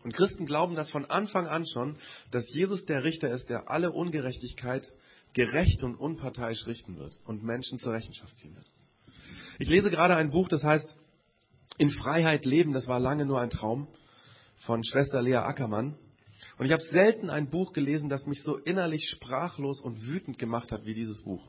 Und 0.04 0.14
Christen 0.14 0.46
glauben 0.46 0.74
das 0.74 0.90
von 0.90 1.04
Anfang 1.06 1.46
an 1.46 1.66
schon, 1.66 1.96
dass 2.30 2.48
Jesus 2.52 2.84
der 2.84 3.04
Richter 3.04 3.30
ist, 3.30 3.48
der 3.50 3.70
alle 3.70 3.92
Ungerechtigkeit 3.92 4.86
gerecht 5.32 5.82
und 5.82 5.96
unparteiisch 5.96 6.66
richten 6.66 6.98
wird 6.98 7.18
und 7.24 7.42
Menschen 7.42 7.78
zur 7.78 7.92
Rechenschaft 7.92 8.36
ziehen 8.36 8.54
wird. 8.54 8.66
Ich 9.58 9.68
lese 9.68 9.90
gerade 9.90 10.16
ein 10.16 10.30
Buch, 10.30 10.48
das 10.48 10.62
heißt 10.62 10.96
In 11.78 11.90
Freiheit 11.90 12.44
leben, 12.44 12.72
das 12.72 12.86
war 12.86 13.00
lange 13.00 13.26
nur 13.26 13.40
ein 13.40 13.50
Traum, 13.50 13.88
von 14.60 14.82
Schwester 14.84 15.22
Lea 15.22 15.36
Ackermann. 15.36 15.96
Und 16.58 16.66
ich 16.66 16.72
habe 16.72 16.82
selten 16.82 17.30
ein 17.30 17.50
Buch 17.50 17.72
gelesen, 17.72 18.08
das 18.08 18.26
mich 18.26 18.42
so 18.42 18.56
innerlich 18.56 19.08
sprachlos 19.08 19.80
und 19.80 20.02
wütend 20.06 20.38
gemacht 20.38 20.72
hat 20.72 20.86
wie 20.86 20.94
dieses 20.94 21.22
Buch. 21.22 21.42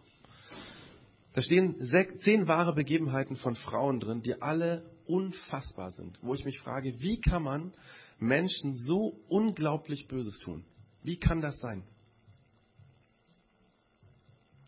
Da 1.34 1.42
stehen 1.42 1.76
zehn 2.20 2.48
wahre 2.48 2.74
Begebenheiten 2.74 3.36
von 3.36 3.56
Frauen 3.56 4.00
drin, 4.00 4.22
die 4.22 4.42
alle 4.42 4.90
unfassbar 5.06 5.92
sind, 5.92 6.20
wo 6.22 6.34
ich 6.34 6.46
mich 6.46 6.60
frage, 6.60 7.00
wie 7.00 7.20
kann 7.22 7.44
man 7.44 7.74
Menschen 8.20 8.76
so 8.76 9.20
unglaublich 9.28 10.08
Böses 10.08 10.38
tun? 10.40 10.66
Wie 11.04 11.18
kann 11.18 11.42
das 11.42 11.60
sein? 11.60 11.84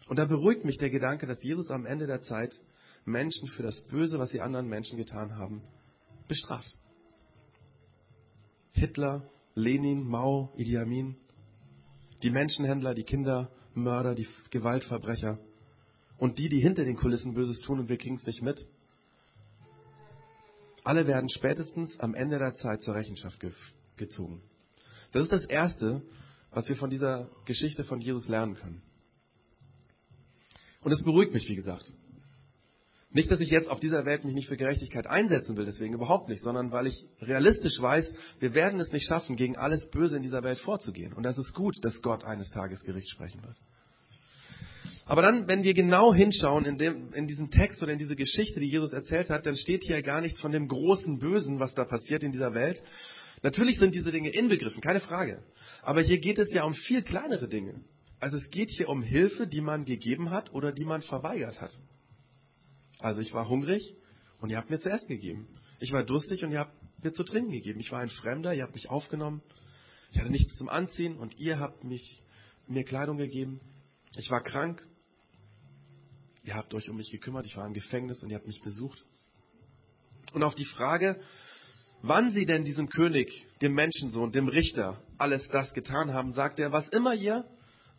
Und 0.08 0.18
da 0.18 0.26
beruhigt 0.26 0.66
mich 0.66 0.78
der 0.78 0.90
Gedanke, 0.90 1.26
dass 1.26 1.42
Jesus 1.44 1.70
am 1.70 1.86
Ende 1.86 2.08
der 2.08 2.22
Zeit 2.22 2.54
Menschen 3.06 3.48
für 3.50 3.64
das 3.64 3.88
Böse, 3.88 4.20
was 4.20 4.32
sie 4.32 4.42
anderen 4.42 4.68
Menschen 4.68 4.98
getan 4.98 5.36
haben, 5.36 5.62
bestraft. 6.28 6.78
Hitler, 8.72 9.30
Lenin, 9.56 10.04
Mao, 10.08 10.54
Idi 10.58 10.78
Amin, 10.78 11.16
die 12.24 12.30
Menschenhändler, 12.30 12.94
die 12.94 13.04
Kindermörder, 13.04 14.16
die 14.16 14.28
Gewaltverbrecher 14.50 15.40
und 16.18 16.38
die, 16.40 16.50
die 16.50 16.60
hinter 16.60 16.84
den 16.86 16.98
Kulissen 16.98 17.34
Böses 17.34 17.60
tun 17.62 17.80
und 17.80 17.90
wir 17.90 17.98
kriegen 17.98 18.16
es 18.16 18.26
nicht 18.26 18.42
mit. 18.42 18.66
Alle 20.84 21.08
werden 21.08 21.30
spätestens 21.30 22.00
am 22.00 22.16
Ende 22.16 22.40
der 22.40 22.54
Zeit 22.54 22.82
zur 22.82 22.96
Rechenschaft 22.96 23.40
ge 23.40 23.52
gezogen. 23.98 24.42
Das 25.12 25.24
ist 25.24 25.32
das 25.32 25.46
Erste, 25.46 26.02
was 26.52 26.68
wir 26.68 26.76
von 26.76 26.90
dieser 26.90 27.30
Geschichte 27.46 27.84
von 27.84 28.02
Jesus 28.02 28.28
lernen 28.28 28.56
können. 28.56 28.82
Und 30.84 30.92
es 30.92 31.04
beruhigt 31.04 31.34
mich, 31.34 31.48
wie 31.48 31.56
gesagt. 31.56 31.94
Nicht, 33.14 33.30
dass 33.30 33.42
ich 33.42 33.50
jetzt 33.50 33.70
auf 33.70 33.82
dieser 33.82 34.06
Welt 34.06 34.24
mich 34.24 34.34
nicht 34.34 34.48
für 34.48 34.56
Gerechtigkeit 34.56 35.06
einsetzen 35.06 35.58
will, 35.58 35.66
deswegen 35.66 35.94
überhaupt 35.94 36.30
nicht, 36.30 36.42
sondern 36.42 36.72
weil 36.72 36.88
ich 36.88 37.06
realistisch 37.20 37.80
weiß, 37.80 38.12
wir 38.40 38.54
werden 38.54 38.80
es 38.80 38.92
nicht 38.92 39.06
schaffen, 39.06 39.36
gegen 39.36 39.58
alles 39.58 39.90
Böse 39.92 40.16
in 40.16 40.24
dieser 40.24 40.44
Welt 40.44 40.60
vorzugehen. 40.60 41.12
Und 41.14 41.24
das 41.24 41.38
ist 41.38 41.54
gut, 41.54 41.76
dass 41.84 42.02
Gott 42.02 42.24
eines 42.24 42.50
Tages 42.52 42.84
Gericht 42.84 43.10
sprechen 43.10 43.44
wird. 43.44 43.58
Aber 45.12 45.22
dann, 45.22 45.46
wenn 45.50 45.64
wir 45.64 45.74
genau 45.74 46.14
hinschauen 46.14 46.64
in, 46.64 46.78
dem, 46.78 47.12
in 47.12 47.28
diesen 47.28 47.52
Text 47.52 47.84
oder 47.84 47.92
in 47.92 47.98
diese 47.98 48.16
Geschichte, 48.16 48.62
die 48.62 48.70
Jesus 48.70 48.94
erzählt 48.94 49.30
hat, 49.30 49.46
dann 49.46 49.58
steht 49.58 49.84
hier 49.84 50.02
gar 50.02 50.22
nichts 50.22 50.40
von 50.40 50.54
dem 50.54 50.70
großen 50.70 51.20
Bösen, 51.20 51.60
was 51.60 51.74
da 51.76 51.84
passiert 51.84 52.24
in 52.24 52.32
dieser 52.32 52.54
Welt. 52.54 52.82
Natürlich 53.44 53.78
sind 53.78 53.94
diese 53.94 54.14
Dinge 54.14 54.30
inbegriffen, 54.30 54.80
keine 54.80 55.02
Frage. 55.02 55.44
Aber 55.82 56.00
hier 56.00 56.18
geht 56.20 56.38
es 56.38 56.54
ja 56.54 56.64
um 56.64 56.74
viel 56.74 57.02
kleinere 57.02 57.50
Dinge. 57.50 57.84
Also 58.22 58.38
es 58.38 58.50
geht 58.52 58.70
hier 58.70 58.88
um 58.88 59.04
Hilfe, 59.04 59.48
die 59.48 59.60
man 59.60 59.84
gegeben 59.84 60.30
hat 60.30 60.54
oder 60.54 60.72
die 60.72 60.86
man 60.86 61.02
verweigert 61.02 61.60
hat. 61.60 61.72
Also 63.00 63.20
ich 63.20 63.34
war 63.34 63.50
hungrig 63.50 63.94
und 64.40 64.50
ihr 64.50 64.56
habt 64.56 64.70
mir 64.70 64.80
zu 64.80 64.90
essen 64.90 65.10
gegeben. 65.10 65.46
Ich 65.82 65.92
war 65.92 66.06
durstig 66.06 66.46
und 66.46 66.54
ihr 66.54 66.60
habt 66.60 67.04
mir 67.04 67.12
zu 67.12 67.26
trinken 67.26 67.52
gegeben. 67.52 67.82
Ich 67.82 67.92
war 67.92 68.00
ein 68.00 68.10
Fremder, 68.10 68.54
ihr 68.54 68.64
habt 68.64 68.76
mich 68.76 68.90
aufgenommen. 68.90 69.42
Ich 70.14 70.20
hatte 70.20 70.32
nichts 70.32 70.56
zum 70.56 70.70
Anziehen 70.70 71.18
und 71.18 71.38
ihr 71.38 71.60
habt 71.60 71.84
mich, 71.84 72.24
mir 72.66 72.86
Kleidung 72.86 73.18
gegeben. 73.18 73.60
Ich 74.16 74.32
war 74.32 74.42
krank 74.42 74.82
Ihr 76.44 76.56
habt 76.56 76.74
euch 76.74 76.90
um 76.90 76.98
mich 76.98 77.12
gekümmert, 77.12 77.46
ich 77.46 77.56
war 77.56 77.66
im 77.66 77.74
Gefängnis 77.74 78.24
und 78.24 78.30
ihr 78.30 78.36
habt 78.36 78.48
mich 78.48 78.62
besucht. 78.62 79.06
Und 80.34 80.44
auf 80.44 80.56
die 80.56 80.66
Frage, 80.66 81.22
wann 82.02 82.32
sie 82.32 82.46
denn 82.46 82.66
diesem 82.66 82.90
König, 82.90 83.46
dem 83.62 83.74
Menschensohn, 83.74 84.32
dem 84.32 84.48
Richter, 84.48 85.02
alles 85.18 85.48
das 85.50 85.74
getan 85.74 86.14
haben, 86.14 86.34
sagt 86.34 86.60
er, 86.60 86.72
was 86.72 86.88
immer 86.90 87.14
ihr 87.14 87.46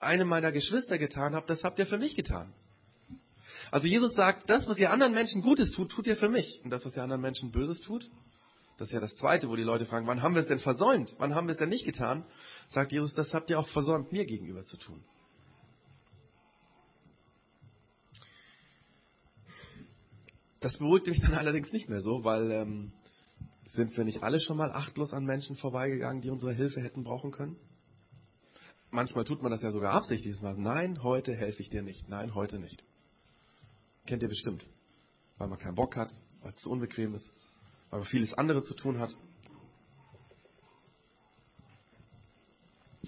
einem 0.01 0.29
meiner 0.29 0.51
Geschwister 0.51 0.99
getan 0.99 1.35
habt, 1.35 1.49
das 1.49 1.63
habt 1.63 1.79
ihr 1.79 1.87
für 1.87 1.99
mich 1.99 2.17
getan. 2.17 2.53
Also 3.71 3.87
Jesus 3.87 4.15
sagt, 4.15 4.51
das, 4.51 4.67
was 4.67 4.77
ihr 4.79 4.91
anderen 4.91 5.15
Menschen 5.15 5.43
Gutes 5.43 5.71
tut, 5.73 5.91
tut 5.91 6.07
ihr 6.07 6.17
für 6.17 6.29
mich. 6.29 6.61
Und 6.65 6.71
das, 6.71 6.85
was 6.85 6.97
ihr 6.97 7.03
anderen 7.03 7.23
Menschen 7.23 7.53
Böses 7.53 7.81
tut, 7.81 8.11
das 8.79 8.89
ist 8.89 8.95
ja 8.95 9.01
das 9.01 9.15
Zweite, 9.17 9.49
wo 9.49 9.57
die 9.57 9.63
Leute 9.63 9.87
fragen, 9.87 10.07
wann 10.07 10.23
haben 10.23 10.35
wir 10.35 10.43
es 10.43 10.49
denn 10.49 10.59
versäumt? 10.59 11.15
Wann 11.19 11.35
haben 11.35 11.47
wir 11.47 11.53
es 11.53 11.59
denn 11.59 11.69
nicht 11.69 11.85
getan? 11.85 12.25
Sagt 12.69 12.91
Jesus, 12.91 13.15
das 13.15 13.33
habt 13.33 13.49
ihr 13.49 13.59
auch 13.59 13.69
versäumt, 13.69 14.13
mir 14.13 14.25
gegenüber 14.25 14.65
zu 14.65 14.77
tun. 14.77 15.05
Das 20.63 20.79
beruhigte 20.79 21.11
mich 21.11 21.21
dann 21.21 21.35
allerdings 21.39 21.73
nicht 21.73 21.89
mehr 21.89 22.01
so, 22.01 22.25
weil 22.25 22.51
ähm, 22.51 22.93
sind 23.75 23.97
wir 23.97 24.05
nicht 24.05 24.23
alle 24.23 24.41
schon 24.41 24.57
mal 24.57 24.73
achtlos 24.73 25.13
an 25.13 25.25
Menschen 25.25 25.57
vorbeigegangen, 25.57 26.23
die 26.23 26.31
unsere 26.31 26.55
Hilfe 26.55 26.81
hätten 26.81 27.05
brauchen 27.05 27.33
können? 27.33 27.57
Manchmal 28.91 29.25
tut 29.25 29.43
man 29.43 29.51
das 29.51 29.63
ja 29.63 29.71
sogar 29.71 29.95
absichtlich. 29.95 30.37
Nein, 30.41 31.03
heute 31.03 31.35
helfe 31.35 31.63
ich 31.63 31.71
dir 31.71 31.83
nicht. 31.83 32.09
Nein, 32.09 32.35
heute 32.35 32.59
nicht. 32.59 32.85
Kennt 34.07 34.23
ihr 34.23 34.29
bestimmt. 34.29 34.65
Weil 35.39 35.49
man 35.49 35.59
keinen 35.59 35.75
Bock 35.75 35.97
hat, 35.97 36.11
weil 36.43 36.53
es 36.53 36.61
zu 36.61 36.71
unbequem 36.71 37.15
ist, 37.15 37.29
weil 37.91 38.01
man 38.01 38.09
vieles 38.09 38.35
andere 38.35 38.63
zu 38.63 38.75
tun 38.75 38.99
hat. 38.99 39.17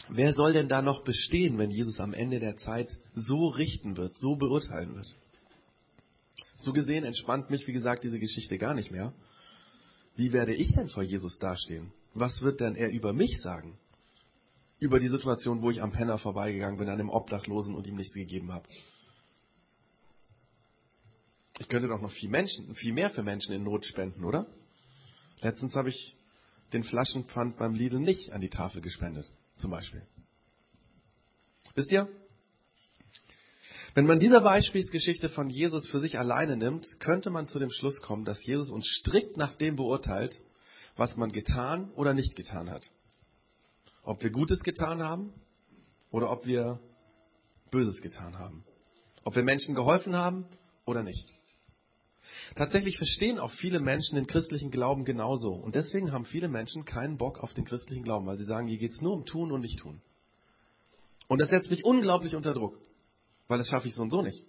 Wer 0.09 0.33
soll 0.33 0.55
denn 0.55 0.69
da 0.69 0.83
noch 0.83 1.05
bestehen, 1.05 1.59
wenn 1.59 1.71
Jesus 1.71 2.01
am 2.01 2.15
Ende 2.15 2.41
der 2.41 2.57
Zeit 2.57 2.89
so 3.15 3.47
richten 3.49 3.97
wird, 3.97 4.15
so 4.17 4.37
beurteilen 4.37 4.95
wird? 4.95 5.15
So 6.57 6.73
gesehen 6.73 7.05
entspannt 7.05 7.51
mich, 7.51 7.67
wie 7.67 7.73
gesagt, 7.73 8.05
diese 8.05 8.19
Geschichte 8.19 8.59
gar 8.59 8.75
nicht 8.75 8.91
mehr. 8.91 9.13
Wie 10.17 10.33
werde 10.33 10.55
ich 10.55 10.73
denn 10.73 10.89
vor 10.89 11.03
Jesus 11.03 11.39
dastehen? 11.39 11.93
Was 12.15 12.41
wird 12.43 12.61
denn 12.61 12.77
er 12.77 12.91
über 12.91 13.13
mich 13.13 13.41
sagen? 13.43 13.77
Über 14.79 15.01
die 15.01 15.09
Situation, 15.09 15.63
wo 15.63 15.71
ich 15.71 15.83
am 15.83 15.93
Penner 15.93 16.19
vorbeigegangen 16.19 16.79
bin, 16.79 16.89
an 16.89 16.95
einem 16.95 17.11
Obdachlosen 17.11 17.75
und 17.75 17.87
ihm 17.87 17.97
nichts 17.97 18.15
gegeben 18.15 18.53
habe. 18.53 18.69
Ich 21.59 21.69
könnte 21.69 21.89
doch 21.89 22.01
noch 22.01 22.13
viel, 22.13 22.29
Menschen, 22.29 22.75
viel 22.75 22.93
mehr 22.93 23.11
für 23.11 23.23
Menschen 23.23 23.53
in 23.53 23.63
Not 23.63 23.87
spenden, 23.87 24.25
oder? 24.25 24.47
Letztens 25.41 25.75
habe 25.75 25.89
ich 25.89 26.17
den 26.73 26.83
Flaschenpfand 26.83 27.57
beim 27.57 27.75
Lidl 27.75 28.01
nicht 28.01 28.33
an 28.33 28.41
die 28.41 28.49
Tafel 28.49 28.81
gespendet, 28.81 29.31
zum 29.57 29.71
Beispiel. 29.71 30.03
Wisst 31.75 31.91
ihr, 31.91 32.09
wenn 33.95 34.07
man 34.07 34.19
diese 34.19 34.41
Beispielsgeschichte 34.41 35.29
von 35.29 35.49
Jesus 35.49 35.87
für 35.87 36.01
sich 36.01 36.19
alleine 36.19 36.57
nimmt, 36.57 36.85
könnte 36.99 37.31
man 37.31 37.47
zu 37.47 37.61
dem 37.61 37.71
Schluss 37.71 38.01
kommen, 38.03 38.25
dass 38.25 38.45
Jesus 38.45 38.71
uns 38.71 38.87
strikt 38.87 39.37
nach 39.37 39.55
dem 39.55 39.77
beurteilt, 39.77 40.41
was 40.97 41.17
man 41.17 41.31
getan 41.31 41.93
oder 41.93 42.13
nicht 42.13 42.35
getan 42.35 42.71
hat. 42.71 42.85
Ob 44.03 44.23
wir 44.23 44.31
Gutes 44.31 44.61
getan 44.65 45.03
haben 45.03 45.33
oder 46.11 46.31
ob 46.31 46.45
wir 46.45 46.81
Böses 47.71 48.01
getan 48.03 48.39
haben. 48.39 48.65
Ob 49.23 49.37
wir 49.37 49.45
Menschen 49.45 49.75
geholfen 49.75 50.17
haben 50.17 50.47
oder 50.85 51.03
nicht. 51.03 51.29
Tatsächlich 52.57 52.99
verstehen 52.99 53.39
auch 53.39 53.51
viele 53.53 53.81
Menschen 53.81 54.17
den 54.17 54.27
christlichen 54.27 54.71
Glauben 54.71 55.05
genauso. 55.05 55.53
Und 55.53 55.75
deswegen 55.75 56.13
haben 56.13 56.25
viele 56.25 56.49
Menschen 56.49 56.85
keinen 56.85 57.17
Bock 57.17 57.39
auf 57.39 57.55
den 57.55 57.65
christlichen 57.65 58.03
Glauben, 58.03 58.27
weil 58.27 58.39
sie 58.39 58.45
sagen, 58.45 58.67
hier 58.67 58.79
geht 58.79 58.93
es 58.93 59.01
nur 59.01 59.13
um 59.13 59.25
Tun 59.25 59.53
und 59.53 59.61
nicht 59.61 59.79
tun. 59.79 60.01
Und 61.29 61.41
das 61.41 61.51
setzt 61.51 61.71
mich 61.71 61.85
unglaublich 61.85 62.37
unter 62.37 62.55
Druck. 62.55 62.79
Weil 63.49 63.59
das 63.59 63.69
schaffe 63.69 63.89
ich 63.89 63.95
so 63.95 64.03
und 64.03 64.11
so 64.11 64.23
nicht. 64.23 64.43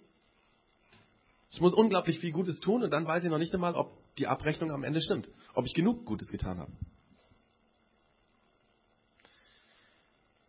Ich 1.50 1.60
muss 1.60 1.74
unglaublich 1.74 2.18
viel 2.18 2.32
Gutes 2.32 2.60
tun 2.60 2.82
und 2.82 2.90
dann 2.90 3.06
weiß 3.06 3.24
ich 3.24 3.30
noch 3.30 3.38
nicht 3.38 3.54
einmal, 3.54 3.74
ob 3.74 3.92
die 4.16 4.26
Abrechnung 4.26 4.70
am 4.70 4.84
Ende 4.84 5.00
stimmt. 5.00 5.28
Ob 5.54 5.64
ich 5.66 5.74
genug 5.74 6.04
Gutes 6.04 6.28
getan 6.28 6.58
habe. 6.58 6.72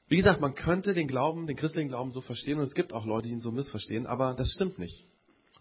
Wie 0.10 0.17
gesagt, 0.17 0.39
man 0.39 0.55
könnte 0.55 0.93
den 0.93 1.07
Glauben, 1.07 1.47
den 1.47 1.57
christlichen 1.57 1.89
Glauben 1.89 2.12
so 2.12 2.21
verstehen 2.21 2.57
und 2.57 2.63
es 2.63 2.73
gibt 2.73 2.93
auch 2.93 3.05
Leute, 3.05 3.27
die 3.27 3.33
ihn 3.33 3.41
so 3.41 3.51
missverstehen, 3.51 4.07
aber 4.07 4.33
das 4.36 4.51
stimmt 4.53 4.79
nicht. 4.79 5.05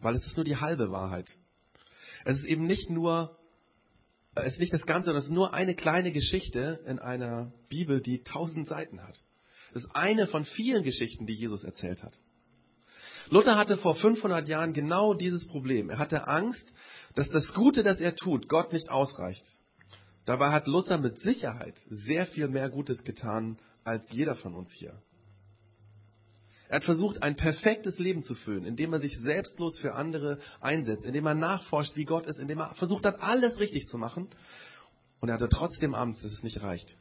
Weil 0.01 0.15
es 0.15 0.25
ist 0.25 0.37
nur 0.37 0.45
die 0.45 0.57
halbe 0.57 0.91
Wahrheit. 0.91 1.29
Es 2.25 2.39
ist 2.39 2.47
eben 2.47 2.65
nicht 2.65 2.89
nur, 2.89 3.37
es 4.35 4.53
ist 4.53 4.61
nicht 4.61 4.73
das 4.73 4.87
Ganze, 4.87 5.07
sondern 5.07 5.23
es 5.23 5.29
ist 5.29 5.35
nur 5.35 5.53
eine 5.53 5.75
kleine 5.75 6.13
Geschichte 6.13 6.81
in 6.87 7.01
einer 7.01 7.53
Bibel, 7.69 8.01
die 8.01 8.23
tausend 8.23 8.67
Seiten 8.67 9.03
hat. 9.03 9.21
Es 9.75 9.83
ist 9.83 9.91
eine 9.95 10.27
von 10.29 10.45
vielen 10.45 10.85
Geschichten, 10.85 11.27
die 11.27 11.35
Jesus 11.35 11.65
erzählt 11.65 12.03
hat. 12.03 12.13
Luther 13.31 13.57
hatte 13.57 13.77
vor 13.77 13.97
500 13.97 14.47
Jahren 14.49 14.73
genau 14.73 15.15
dieses 15.15 15.47
Problem. 15.49 15.91
Er 15.91 15.99
hatte 15.99 16.29
Angst, 16.29 16.73
dass 17.15 17.29
das 17.31 17.53
Gute, 17.55 17.83
das 17.83 18.01
er 18.01 18.15
tut, 18.15 18.49
Gott 18.49 18.73
nicht 18.73 18.91
ausreicht. 18.91 19.45
Dabei 20.27 20.51
hat 20.51 20.67
Luther 20.67 20.99
mit 20.99 21.19
Sicherheit 21.19 21.75
sehr 21.89 22.27
viel 22.27 22.49
mehr 22.49 22.69
Gutes 22.69 23.05
getan 23.05 23.59
als 23.85 24.05
jeder 24.11 24.35
von 24.35 24.55
uns 24.55 24.71
hier. 24.73 25.01
Er 26.69 26.77
hat 26.77 26.85
versucht, 26.85 27.23
ein 27.23 27.37
perfektes 27.37 27.99
Leben 27.99 28.23
zu 28.25 28.35
führen, 28.35 28.65
indem 28.65 28.93
er 28.93 29.01
sich 29.01 29.17
selbstlos 29.21 29.79
für 29.79 29.95
andere 29.95 30.41
einsetzt, 30.61 31.05
indem 31.05 31.27
er 31.27 31.35
nachforscht, 31.35 31.95
wie 31.95 32.05
Gott 32.05 32.27
ist, 32.27 32.41
indem 32.41 32.59
er 32.59 32.75
versucht 32.75 33.05
hat, 33.05 33.21
alles 33.21 33.61
richtig 33.61 33.87
zu 33.89 33.99
machen. 33.99 34.29
Und 35.21 35.29
er 35.29 35.37
hatte 35.37 35.49
trotzdem 35.49 35.95
Angst, 35.95 36.25
dass 36.25 36.33
es 36.33 36.43
nicht 36.43 36.63
reicht. 36.63 36.97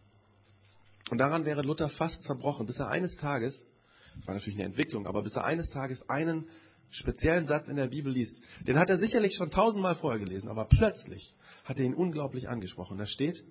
Und 1.09 1.17
daran 1.17 1.45
wäre 1.45 1.63
Luther 1.63 1.89
fast 1.89 2.23
zerbrochen, 2.23 2.67
bis 2.67 2.77
er 2.77 2.89
eines 2.89 3.17
Tages, 3.17 3.65
das 4.15 4.27
war 4.27 4.35
natürlich 4.35 4.57
eine 4.57 4.65
Entwicklung, 4.65 5.07
aber 5.07 5.23
bis 5.23 5.35
er 5.35 5.45
eines 5.45 5.69
Tages 5.69 6.09
einen 6.09 6.47
speziellen 6.89 7.45
Satz 7.45 7.67
in 7.67 7.75
der 7.75 7.87
Bibel 7.87 8.11
liest. 8.11 8.41
Den 8.67 8.79
hat 8.79 8.89
er 8.89 8.97
sicherlich 8.97 9.35
schon 9.35 9.49
tausendmal 9.49 9.95
vorher 9.95 10.19
gelesen, 10.19 10.49
aber 10.49 10.65
plötzlich 10.65 11.33
hat 11.63 11.77
er 11.77 11.85
ihn 11.85 11.93
unglaublich 11.93 12.47
angesprochen. 12.47 12.97
Da 12.97 13.05
steht 13.05 13.43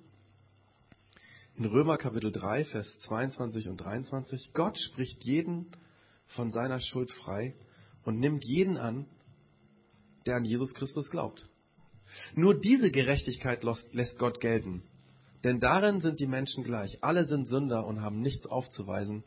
in 1.57 1.65
Römer 1.65 1.99
Kapitel 1.99 2.33
3, 2.33 2.65
Vers 2.65 3.01
22 3.07 3.69
und 3.69 3.77
23, 3.77 4.53
Gott 4.55 4.79
spricht 4.79 5.23
jeden 5.25 5.69
von 6.27 6.51
seiner 6.51 6.81
Schuld 6.81 7.11
frei 7.11 7.55
und 8.05 8.19
nimmt 8.19 8.45
jeden 8.45 8.77
an, 8.77 9.07
der 10.27 10.37
an 10.37 10.45
Jesus 10.45 10.75
Christus 10.75 11.11
glaubt. 11.11 11.49
Nur 12.35 12.59
diese 12.59 12.91
Gerechtigkeit 12.91 13.65
lässt 13.93 14.19
Gott 14.19 14.41
gelten. 14.41 14.83
Denn 15.43 15.61
darin 15.61 16.01
sind 16.01 16.21
die 16.21 16.27
Menschen 16.27 16.65
gleich. 16.65 17.03
Alle 17.03 17.27
sind 17.27 17.47
Sünder 17.47 17.87
und 17.87 18.01
haben 18.01 18.21
nichts 18.21 18.47
aufzuweisen, 18.47 19.25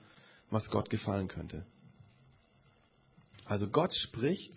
was 0.50 0.70
Gott 0.70 0.90
gefallen 0.90 1.28
könnte. 1.28 1.66
Also 3.46 3.70
Gott 3.70 3.94
spricht 3.94 4.54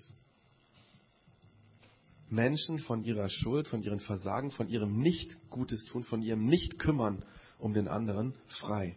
Menschen 2.29 2.79
von 2.79 3.03
ihrer 3.03 3.29
Schuld, 3.29 3.66
von 3.66 3.83
ihren 3.83 4.00
Versagen, 4.00 4.50
von 4.50 4.68
ihrem 4.68 4.98
Nicht-Gutes 4.98 5.85
tun, 5.87 6.05
von 6.05 6.22
ihrem 6.22 6.46
Nicht-Kümmern 6.46 7.24
um 7.59 7.74
den 7.74 7.88
anderen 7.88 8.35
frei. 8.46 8.96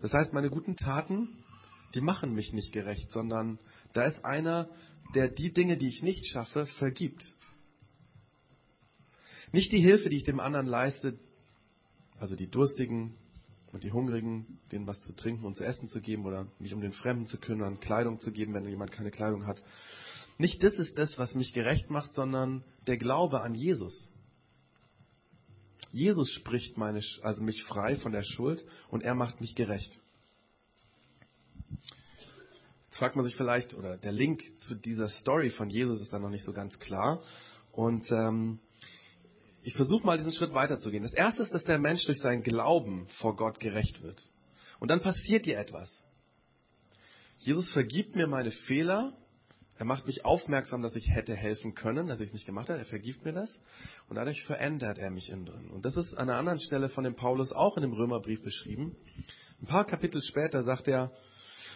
Das 0.00 0.12
heißt, 0.12 0.32
meine 0.32 0.50
guten 0.50 0.76
Taten, 0.76 1.28
die 1.94 2.00
machen 2.00 2.32
mich 2.34 2.52
nicht 2.52 2.72
gerecht, 2.72 3.10
sondern 3.10 3.58
da 3.92 4.04
ist 4.04 4.24
einer, 4.24 4.68
der 5.14 5.28
die 5.28 5.52
Dinge, 5.52 5.76
die 5.76 5.88
ich 5.88 6.02
nicht 6.02 6.26
schaffe, 6.26 6.66
vergibt. 6.66 7.22
Nicht 9.52 9.70
die 9.70 9.80
Hilfe, 9.80 10.08
die 10.08 10.16
ich 10.16 10.24
dem 10.24 10.40
anderen 10.40 10.66
leiste, 10.66 11.18
also 12.22 12.36
die 12.36 12.48
Durstigen 12.48 13.16
und 13.72 13.82
die 13.82 13.90
Hungrigen, 13.90 14.60
denen 14.70 14.86
was 14.86 15.02
zu 15.02 15.12
trinken 15.16 15.44
und 15.44 15.56
zu 15.56 15.64
essen 15.64 15.88
zu 15.88 16.00
geben 16.00 16.24
oder 16.24 16.46
mich 16.60 16.72
um 16.72 16.80
den 16.80 16.92
Fremden 16.92 17.26
zu 17.26 17.36
kümmern, 17.36 17.80
Kleidung 17.80 18.20
zu 18.20 18.30
geben, 18.30 18.54
wenn 18.54 18.64
jemand 18.68 18.92
keine 18.92 19.10
Kleidung 19.10 19.44
hat. 19.44 19.60
Nicht 20.38 20.62
das 20.62 20.74
ist 20.74 20.96
das, 20.96 21.18
was 21.18 21.34
mich 21.34 21.52
gerecht 21.52 21.90
macht, 21.90 22.14
sondern 22.14 22.62
der 22.86 22.96
Glaube 22.96 23.40
an 23.40 23.54
Jesus. 23.54 24.08
Jesus 25.90 26.30
spricht 26.30 26.78
meine, 26.78 27.00
also 27.22 27.42
mich 27.42 27.64
frei 27.64 27.96
von 27.96 28.12
der 28.12 28.22
Schuld 28.22 28.64
und 28.88 29.02
er 29.02 29.16
macht 29.16 29.40
mich 29.40 29.56
gerecht. 29.56 30.00
Jetzt 32.84 32.98
fragt 32.98 33.16
man 33.16 33.24
sich 33.24 33.34
vielleicht, 33.34 33.74
oder 33.74 33.96
der 33.96 34.12
Link 34.12 34.42
zu 34.60 34.76
dieser 34.76 35.08
Story 35.08 35.50
von 35.50 35.70
Jesus 35.70 36.00
ist 36.00 36.12
da 36.12 36.20
noch 36.20 36.30
nicht 36.30 36.44
so 36.44 36.52
ganz 36.52 36.78
klar. 36.78 37.20
Und 37.72 38.08
ähm, 38.12 38.60
ich 39.62 39.74
versuche 39.74 40.04
mal 40.04 40.18
diesen 40.18 40.32
Schritt 40.32 40.54
weiterzugehen. 40.54 41.02
Das 41.02 41.14
erste 41.14 41.42
ist, 41.42 41.52
dass 41.52 41.64
der 41.64 41.78
Mensch 41.78 42.04
durch 42.06 42.18
seinen 42.18 42.42
Glauben 42.42 43.06
vor 43.18 43.36
Gott 43.36 43.60
gerecht 43.60 44.02
wird. 44.02 44.20
Und 44.80 44.88
dann 44.90 45.00
passiert 45.00 45.46
dir 45.46 45.58
etwas. 45.58 45.90
Jesus 47.38 47.70
vergibt 47.72 48.16
mir 48.16 48.26
meine 48.26 48.50
Fehler. 48.50 49.12
Er 49.78 49.84
macht 49.84 50.06
mich 50.06 50.24
aufmerksam, 50.24 50.82
dass 50.82 50.94
ich 50.96 51.08
hätte 51.08 51.34
helfen 51.34 51.74
können, 51.74 52.06
dass 52.06 52.20
ich 52.20 52.28
es 52.28 52.32
nicht 52.32 52.46
gemacht 52.46 52.68
habe. 52.68 52.80
Er 52.80 52.84
vergibt 52.84 53.24
mir 53.24 53.32
das. 53.32 53.60
Und 54.08 54.16
dadurch 54.16 54.42
verändert 54.44 54.98
er 54.98 55.10
mich 55.10 55.28
innen 55.28 55.46
drin. 55.46 55.70
Und 55.70 55.84
das 55.84 55.96
ist 55.96 56.14
an 56.14 56.28
einer 56.28 56.38
anderen 56.38 56.60
Stelle 56.60 56.88
von 56.88 57.04
dem 57.04 57.14
Paulus 57.14 57.52
auch 57.52 57.76
in 57.76 57.82
dem 57.82 57.92
Römerbrief 57.92 58.42
beschrieben. 58.42 58.96
Ein 59.60 59.66
paar 59.66 59.84
Kapitel 59.84 60.20
später 60.22 60.64
sagt 60.64 60.88
er, 60.88 61.12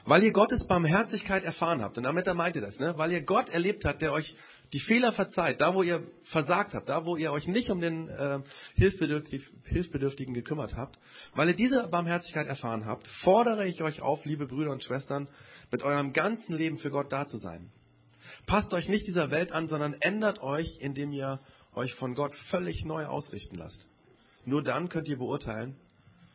weil 0.04 0.22
ihr 0.22 0.32
Gottes 0.32 0.66
Barmherzigkeit 0.66 1.44
erfahren 1.44 1.82
habt. 1.82 1.98
Und 1.98 2.04
damit 2.04 2.26
er 2.26 2.34
meinte 2.34 2.60
das, 2.60 2.78
ne? 2.78 2.94
Weil 2.96 3.12
ihr 3.12 3.22
Gott 3.22 3.48
erlebt 3.48 3.84
habt, 3.84 4.02
der 4.02 4.12
euch 4.12 4.36
die 4.72 4.80
Fehler 4.80 5.12
verzeiht, 5.12 5.60
da 5.60 5.74
wo 5.74 5.82
ihr 5.82 6.02
versagt 6.24 6.74
habt, 6.74 6.88
da 6.88 7.04
wo 7.04 7.16
ihr 7.16 7.32
euch 7.32 7.46
nicht 7.46 7.70
um 7.70 7.80
den 7.80 8.08
äh, 8.08 8.40
Hilfsbedürftigen 8.74 10.34
gekümmert 10.34 10.74
habt, 10.74 10.98
weil 11.34 11.48
ihr 11.48 11.56
diese 11.56 11.86
Barmherzigkeit 11.88 12.48
erfahren 12.48 12.84
habt, 12.84 13.06
fordere 13.22 13.66
ich 13.66 13.82
euch 13.82 14.00
auf, 14.00 14.24
liebe 14.24 14.46
Brüder 14.46 14.72
und 14.72 14.82
Schwestern, 14.82 15.28
mit 15.70 15.82
eurem 15.82 16.12
ganzen 16.12 16.56
Leben 16.56 16.78
für 16.78 16.90
Gott 16.90 17.12
da 17.12 17.26
zu 17.26 17.38
sein. 17.38 17.70
Passt 18.46 18.72
euch 18.74 18.88
nicht 18.88 19.06
dieser 19.06 19.30
Welt 19.30 19.52
an, 19.52 19.68
sondern 19.68 19.94
ändert 20.00 20.40
euch, 20.40 20.78
indem 20.80 21.12
ihr 21.12 21.40
euch 21.74 21.94
von 21.94 22.14
Gott 22.14 22.34
völlig 22.50 22.84
neu 22.84 23.06
ausrichten 23.06 23.56
lasst. 23.56 23.86
Nur 24.44 24.62
dann 24.62 24.88
könnt 24.88 25.08
ihr 25.08 25.18
beurteilen, 25.18 25.76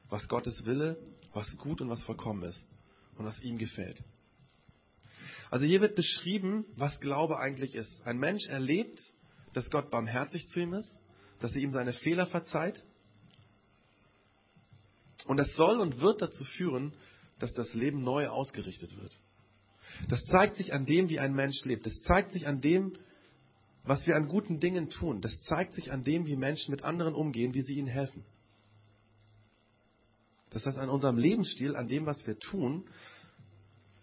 was 0.10 0.28
Gottes 0.28 0.66
Wille, 0.66 0.98
was 1.34 1.48
gut 1.58 1.82
und 1.82 1.90
was 1.90 2.04
vollkommen 2.04 2.44
ist 2.44 2.64
und 3.18 3.26
was 3.26 3.42
ihm 3.42 3.58
gefällt. 3.58 3.98
Also 5.52 5.66
hier 5.66 5.82
wird 5.82 5.96
beschrieben, 5.96 6.66
was 6.78 7.00
Glaube 7.02 7.38
eigentlich 7.38 7.76
ist. 7.76 7.94
Ein 8.06 8.18
Mensch 8.18 8.48
erlebt, 8.48 9.00
dass 9.54 9.70
Gott 9.70 9.92
barmherzig 9.92 10.48
zu 10.48 10.62
ihm 10.62 10.74
ist, 10.74 10.98
dass 11.42 11.52
er 11.52 11.62
ihm 11.62 11.72
seine 11.72 11.92
Fehler 11.92 12.26
verzeiht. 12.26 12.82
Und 15.26 15.38
das 15.38 15.54
soll 15.54 15.80
und 15.82 16.00
wird 16.00 16.22
dazu 16.22 16.46
führen, 16.46 16.94
dass 17.40 17.54
das 17.54 17.74
Leben 17.74 18.02
neu 18.02 18.30
ausgerichtet 18.30 18.96
wird. 18.98 19.20
Das 20.08 20.26
zeigt 20.26 20.56
sich 20.56 20.74
an 20.74 20.86
dem, 20.86 21.10
wie 21.10 21.20
ein 21.20 21.34
Mensch 21.34 21.66
lebt. 21.66 21.86
Das 21.86 22.02
zeigt 22.04 22.32
sich 22.32 22.48
an 22.48 22.62
dem, 22.62 22.94
was 23.84 24.08
wir 24.08 24.16
an 24.16 24.30
guten 24.30 24.62
Dingen 24.62 24.90
tun. 24.90 25.20
Das 25.20 25.44
zeigt 25.44 25.74
sich 25.74 25.92
an 25.92 26.04
dem, 26.04 26.28
wie 26.28 26.38
Menschen 26.38 26.72
mit 26.72 26.84
anderen 26.84 27.14
umgehen, 27.14 27.54
wie 27.54 27.64
sie 27.64 27.74
ihnen 27.74 27.88
helfen. 27.88 28.24
Das 30.52 30.66
heißt, 30.66 30.78
an 30.78 30.90
unserem 30.90 31.18
Lebensstil, 31.18 31.76
an 31.76 31.90
dem, 31.90 32.06
was 32.06 32.26
wir 32.26 32.40
tun, 32.40 32.86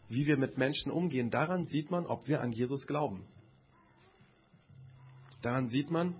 wie 0.08 0.26
wir 0.26 0.38
mit 0.38 0.58
Menschen 0.58 0.90
umgehen, 0.90 1.30
daran 1.30 1.64
sieht 1.66 1.90
man, 1.90 2.06
ob 2.06 2.28
wir 2.28 2.40
an 2.40 2.52
Jesus 2.52 2.86
glauben. 2.86 3.24
Daran 5.42 5.68
sieht 5.68 5.90
man, 5.90 6.14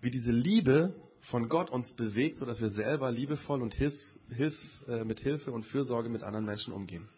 wie 0.00 0.10
diese 0.10 0.32
Liebe 0.32 0.94
von 1.22 1.48
Gott 1.48 1.70
uns 1.70 1.92
bewegt, 1.94 2.38
sodass 2.38 2.60
wir 2.60 2.70
selber 2.70 3.10
liebevoll 3.12 3.62
und 3.62 3.74
hilf, 3.74 3.94
hilf, 4.28 4.54
äh, 4.88 5.04
mit 5.04 5.20
Hilfe 5.20 5.52
und 5.52 5.64
Fürsorge 5.64 6.08
mit 6.08 6.22
anderen 6.22 6.46
Menschen 6.46 6.72
umgehen. 6.72 7.08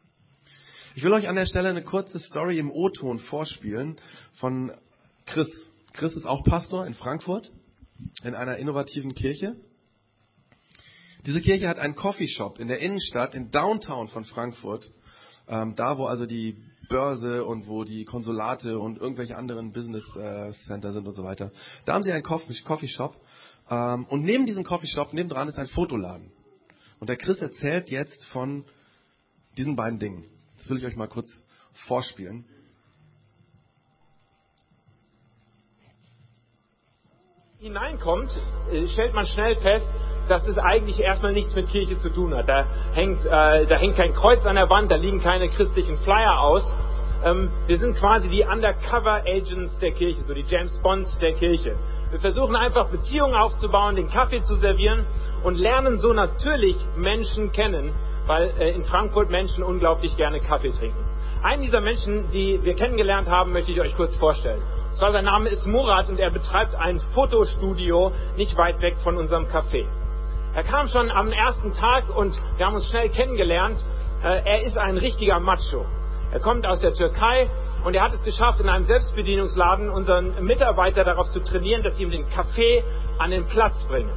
Ich 0.95 1.03
will 1.03 1.13
euch 1.13 1.29
an 1.29 1.37
der 1.37 1.47
Stelle 1.47 1.71
eine 1.71 1.83
kurze 1.83 2.19
Story 2.19 2.59
im 2.59 2.71
O-Ton 2.71 3.19
vorspielen 3.19 3.97
von 4.35 4.73
Chris. 5.27 5.49
Chris 5.93 6.15
ist 6.17 6.27
auch 6.27 6.45
Pastor 6.45 6.87
in 6.87 6.95
Frankfurt 6.95 7.51
in 8.25 8.35
einer 8.35 8.57
innovativen 8.57 9.15
Kirche. 9.15 9.57
Diese 11.27 11.41
Kirche 11.41 11.69
hat 11.69 11.79
einen 11.79 11.95
Coffeeshop 11.95 12.59
in 12.59 12.69
der 12.69 12.81
Innenstadt, 12.81 13.35
in 13.35 13.51
Downtown 13.51 14.09
von 14.09 14.25
Frankfurt. 14.25 14.85
Ähm, 15.49 15.75
da, 15.77 15.99
wo 15.99 16.07
also 16.07 16.27
die 16.27 16.57
Börse 16.89 17.45
und 17.45 17.67
wo 17.69 17.85
die 17.85 18.05
Konsulate 18.05 18.79
und 18.79 18.99
irgendwelche 18.99 19.37
anderen 19.37 19.73
Business 19.73 20.05
äh, 20.17 20.53
Center 20.67 20.93
sind 20.93 21.07
und 21.07 21.15
so 21.15 21.25
weiter. 21.25 21.53
Da 21.85 21.95
haben 21.95 22.03
sie 22.03 22.13
einen 22.13 22.23
Coffeeshop. 22.23 23.17
Ähm, 23.71 24.05
und 24.07 24.25
neben 24.25 24.47
diesem 24.47 24.65
Coffeeshop, 24.65 25.13
nebendran 25.13 25.49
ist 25.49 25.59
ein 25.59 25.67
Fotoladen. 25.69 26.33
Und 27.01 27.09
der 27.09 27.17
Chris 27.17 27.41
erzählt 27.41 27.91
jetzt 27.91 28.25
von 28.27 28.65
diesen 29.57 29.77
beiden 29.77 29.99
Dingen. 29.99 30.25
Das 30.59 30.71
will 30.71 30.79
ich 30.79 30.87
euch 30.87 30.97
mal 30.97 31.09
kurz 31.09 31.29
vorspielen. 31.87 32.45
hineinkommt, 37.63 38.29
äh, 38.73 38.89
stellt 38.89 39.15
man 39.15 39.25
schnell 39.25 39.55
fest, 39.55 39.89
dass 40.29 40.45
das 40.45 40.59
eigentlich 40.59 41.01
erstmal 41.01 41.33
nichts 41.33 41.55
mit 41.55 41.69
Kirche 41.69 41.97
zu 41.97 42.11
tun 42.11 42.35
hat. 42.35 42.49
Da 42.49 42.67
hängt, 42.95 43.25
äh, 43.25 43.67
da 43.67 43.77
hängt 43.77 43.97
kein 43.97 44.15
Kreuz 44.15 44.45
an 44.47 44.57
der 44.57 44.69
Wand, 44.71 44.91
da 44.91 44.97
liegen 44.97 45.21
keine 45.21 45.49
christlichen 45.49 45.99
Flyer 45.99 46.41
aus. 46.41 46.65
Ähm, 47.25 47.51
wir 47.67 47.79
sind 47.79 47.97
quasi 47.97 48.29
die 48.29 48.45
Undercover 48.45 49.23
Agents 49.27 49.79
der 49.79 49.93
Kirche, 49.93 50.23
so 50.23 50.35
die 50.35 50.45
James 50.49 50.77
Bond 50.83 51.09
der 51.21 51.33
Kirche. 51.35 51.77
Wir 52.11 52.21
versuchen 52.21 52.57
einfach 52.57 52.91
Beziehungen 52.91 53.35
aufzubauen, 53.35 53.97
den 53.97 54.11
Kaffee 54.11 54.43
zu 54.43 54.57
servieren 54.57 55.07
und 55.45 55.59
lernen 55.59 55.99
so 55.99 56.13
natürlich 56.13 56.77
Menschen 56.97 57.53
kennen, 57.53 57.93
weil 58.27 58.53
äh, 58.59 58.73
in 58.73 58.85
Frankfurt 58.85 59.31
Menschen 59.31 59.63
unglaublich 59.63 60.17
gerne 60.17 60.41
Kaffee 60.41 60.73
trinken. 60.73 60.99
Einen 61.43 61.63
dieser 61.63 61.81
Menschen, 61.81 62.31
die 62.31 62.63
wir 62.63 62.75
kennengelernt 62.75 63.29
haben, 63.29 63.53
möchte 63.53 63.73
ich 63.73 63.81
euch 63.81 63.97
kurz 63.97 64.15
vorstellen. 64.17 64.61
zwar 64.95 65.11
sein 65.13 65.25
Name 65.25 65.49
ist 65.49 65.67
Murat 65.67 66.09
und 66.09 66.21
er 66.21 66.31
betreibt 66.31 66.75
ein 66.75 67.01
Fotostudio 67.15 68.13
nicht 68.37 68.57
weit 68.57 68.81
weg 68.81 68.97
von 69.03 69.17
unserem 69.17 69.45
Café. 69.45 69.87
Er 70.55 70.65
kam 70.65 70.89
schon 70.89 71.11
am 71.11 71.33
ersten 71.33 71.73
Tag 71.73 72.15
und 72.15 72.39
wir 72.59 72.67
haben 72.67 72.75
uns 72.75 72.87
schnell 72.89 73.09
kennengelernt. 73.09 73.83
Äh, 74.23 74.43
er 74.45 74.63
ist 74.63 74.77
ein 74.77 74.99
richtiger 74.99 75.41
Macho. 75.41 75.87
Er 76.31 76.41
kommt 76.41 76.67
aus 76.67 76.81
der 76.81 76.93
Türkei 76.93 77.49
und 77.85 77.95
er 77.95 78.03
hat 78.03 78.13
es 78.13 78.23
geschafft, 78.23 78.61
in 78.61 78.69
einem 78.69 78.85
Selbstbedienungsladen 78.85 79.89
unseren 79.89 80.45
Mitarbeiter 80.45 81.05
darauf 81.05 81.31
zu 81.31 81.41
trainieren, 81.41 81.83
dass 81.83 81.97
sie 81.97 82.03
ihm 82.03 82.11
den 82.11 82.29
Kaffee 82.29 82.85
an 83.19 83.31
den 83.31 83.47
Platz 83.47 83.85
bringen. 83.87 84.13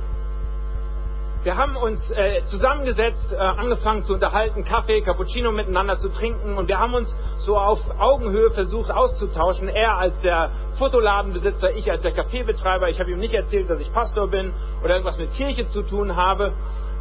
Wir 1.45 1.57
haben 1.57 1.75
uns 1.75 2.01
äh, 2.09 2.43
zusammengesetzt, 2.47 3.31
äh, 3.31 3.35
angefangen 3.35 4.01
zu 4.01 4.15
unterhalten, 4.15 4.65
Kaffee, 4.65 5.01
Cappuccino 5.01 5.51
miteinander 5.51 5.95
zu 5.97 6.09
trinken 6.09 6.57
und 6.57 6.67
wir 6.67 6.79
haben 6.79 6.95
uns 6.95 7.15
so 7.37 7.55
auf 7.55 7.79
Augenhöhe 7.99 8.49
versucht 8.49 8.89
auszutauschen. 8.89 9.67
Er 9.67 9.95
als 9.95 10.19
der 10.21 10.49
Fotoladenbesitzer, 10.79 11.69
ich 11.75 11.91
als 11.91 12.01
der 12.01 12.13
Kaffeebetreiber. 12.13 12.89
Ich 12.89 12.99
habe 12.99 13.11
ihm 13.11 13.19
nicht 13.19 13.35
erzählt, 13.35 13.69
dass 13.69 13.79
ich 13.79 13.93
Pastor 13.93 14.27
bin 14.27 14.55
oder 14.83 14.95
irgendwas 14.95 15.19
mit 15.19 15.33
Kirche 15.33 15.67
zu 15.67 15.83
tun 15.83 16.15
habe, 16.15 16.51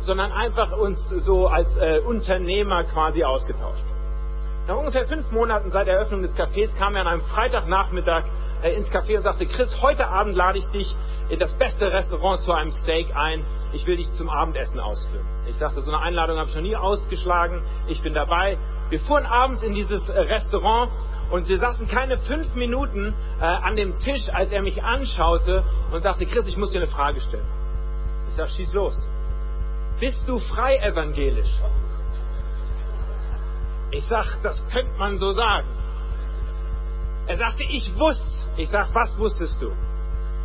sondern 0.00 0.30
einfach 0.30 0.76
uns 0.76 0.98
so 1.09 1.46
als 1.46 1.74
äh, 1.78 2.00
Unternehmer 2.00 2.85
quasi 2.85 3.24
ausgetauscht. 3.24 3.85
Nach 4.68 4.76
ungefähr 4.76 5.07
fünf 5.07 5.33
Monaten 5.33 5.70
seit 5.70 5.87
der 5.87 5.94
Eröffnung 5.94 6.20
des 6.20 6.37
Cafés 6.37 6.68
kam 6.76 6.96
er 6.96 7.00
an 7.00 7.09
einem 7.09 7.22
Freitagnachmittag 7.22 8.24
äh, 8.62 8.74
ins 8.74 8.92
Café 8.92 9.16
und 9.16 9.22
sagte, 9.22 9.46
Chris, 9.46 9.74
heute 9.80 10.07
Abend 10.07 10.37
lade 10.37 10.59
ich 10.59 10.66
dich 10.66 10.94
in 11.28 11.38
das 11.38 11.52
beste 11.54 11.92
Restaurant 11.92 12.42
zu 12.42 12.52
einem 12.52 12.70
Steak 12.70 13.14
ein. 13.16 13.44
Ich 13.72 13.87
will 13.87 13.96
dich 13.96 14.12
zum 14.14 14.28
Abendessen 14.28 14.78
ausführen. 14.78 15.24
Ich 15.46 15.56
sagte, 15.56 15.80
so 15.80 15.90
eine 15.90 16.00
Einladung 16.00 16.38
habe 16.38 16.48
ich 16.48 16.54
noch 16.54 16.62
nie 16.62 16.76
ausgeschlagen. 16.76 17.62
Ich 17.88 18.02
bin 18.02 18.14
dabei. 18.14 18.58
Wir 18.90 19.00
fuhren 19.00 19.26
abends 19.26 19.62
in 19.62 19.74
dieses 19.74 20.08
äh, 20.08 20.20
Restaurant 20.20 20.92
und 21.30 21.48
wir 21.48 21.58
saßen 21.58 21.88
keine 21.88 22.18
fünf 22.18 22.54
Minuten 22.54 23.14
äh, 23.40 23.44
an 23.44 23.76
dem 23.76 23.98
Tisch, 23.98 24.28
als 24.32 24.52
er 24.52 24.62
mich 24.62 24.82
anschaute 24.82 25.64
und 25.90 26.02
sagte, 26.02 26.26
Chris, 26.26 26.46
ich 26.46 26.56
muss 26.56 26.70
dir 26.70 26.78
eine 26.78 26.90
Frage 26.90 27.20
stellen. 27.20 27.46
Ich 28.28 28.37
sage, 28.37 28.50
schieß 28.50 28.72
los. 28.72 28.94
Bist 30.00 30.28
du 30.28 30.38
frei 30.38 30.76
evangelisch? 30.78 31.52
Ich 33.90 34.04
sag, 34.06 34.42
das 34.42 34.62
könnte 34.70 34.98
man 34.98 35.18
so 35.18 35.32
sagen. 35.32 35.68
Er 37.26 37.37
sagte, 37.37 37.62
ich 37.62 37.96
wusste. 37.98 38.24
Ich 38.56 38.68
sag, 38.68 38.94
was 38.94 39.16
wusstest 39.18 39.60
du? 39.62 39.72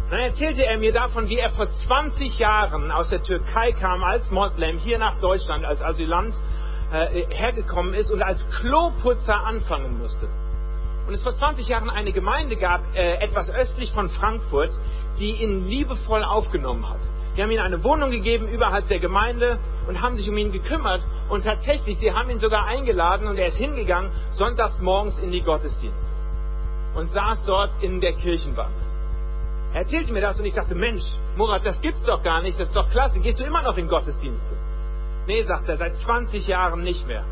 Dann 0.10 0.20
erzählte 0.22 0.66
er 0.66 0.80
mir 0.80 0.92
davon, 0.92 1.30
wie 1.30 1.38
er 1.38 1.52
vor 1.52 1.70
20 1.70 2.40
Jahren 2.40 2.92
aus 2.92 3.10
der 3.10 3.22
Türkei 3.22 3.72
kam 3.74 4.04
als 4.04 4.32
Moslem, 4.32 4.80
hier 4.80 4.98
nach 4.98 5.20
Deutschland 5.20 5.66
als 5.66 5.84
Asylant 5.84 6.34
äh, 6.92 7.26
hergekommen 7.30 7.94
ist 7.94 8.10
und 8.10 8.24
als 8.24 8.44
Kloputzer 8.50 9.46
anfangen 9.46 10.00
musste. 10.00 10.28
Und 11.08 11.14
es 11.14 11.22
vor 11.22 11.34
20 11.34 11.68
Jahren 11.68 11.92
eine 11.92 12.12
Gemeinde 12.12 12.56
gab, 12.56 12.82
äh, 12.96 13.16
etwas 13.18 13.52
östlich 13.52 13.92
von 13.92 14.10
Frankfurt, 14.10 14.72
die 15.20 15.44
ihn 15.44 15.68
liebevoll 15.68 16.24
aufgenommen 16.24 16.90
hat. 16.90 17.00
Die 17.38 17.44
haben 17.44 17.52
ihm 17.52 17.62
eine 17.62 17.84
Wohnung 17.84 18.10
gegeben 18.10 18.48
überhalb 18.48 18.88
der 18.88 19.00
Gemeinde 19.00 19.60
und 19.88 20.02
haben 20.02 20.18
sich 20.18 20.28
um 20.28 20.38
ihn 20.38 20.52
gekümmert. 20.52 21.04
Und 21.30 21.44
tatsächlich, 21.44 22.00
die 22.00 22.12
haben 22.12 22.32
ihn 22.32 22.40
sogar 22.40 22.66
eingeladen 22.66 23.28
und 23.28 23.38
er 23.38 23.48
ist 23.48 23.58
hingegangen, 23.58 24.12
sonntags 24.32 24.82
morgens 24.82 25.20
in 25.20 25.32
die 25.32 25.42
Gottesdienste. 25.42 26.08
Und 26.96 27.12
saß 27.12 27.46
dort 27.46 27.72
in 27.84 28.02
der 28.02 28.14
Kirchenbank. 28.14 28.72
Er 29.74 29.82
erzählte 29.82 30.12
mir 30.12 30.22
das 30.22 30.40
und 30.40 30.46
ich 30.46 30.56
dachte, 30.56 30.74
Mensch, 30.74 31.04
Murat, 31.36 31.66
das 31.66 31.80
gibt's 31.82 32.04
doch 32.04 32.24
gar 32.24 32.42
nicht, 32.42 32.60
das 32.60 32.70
ist 32.70 32.76
doch 32.76 32.90
klasse. 32.90 33.20
Gehst 33.20 33.40
du 33.40 33.44
immer 33.44 33.62
noch 33.62 33.78
in 33.78 33.88
Gottesdienste? 33.88 34.56
Nee, 35.28 35.44
sagt 35.44 35.70
er, 35.70 35.78
seit 35.78 35.96
20 35.96 36.48
Jahren 36.48 36.82
nicht 36.82 37.06
mehr. 37.06 37.24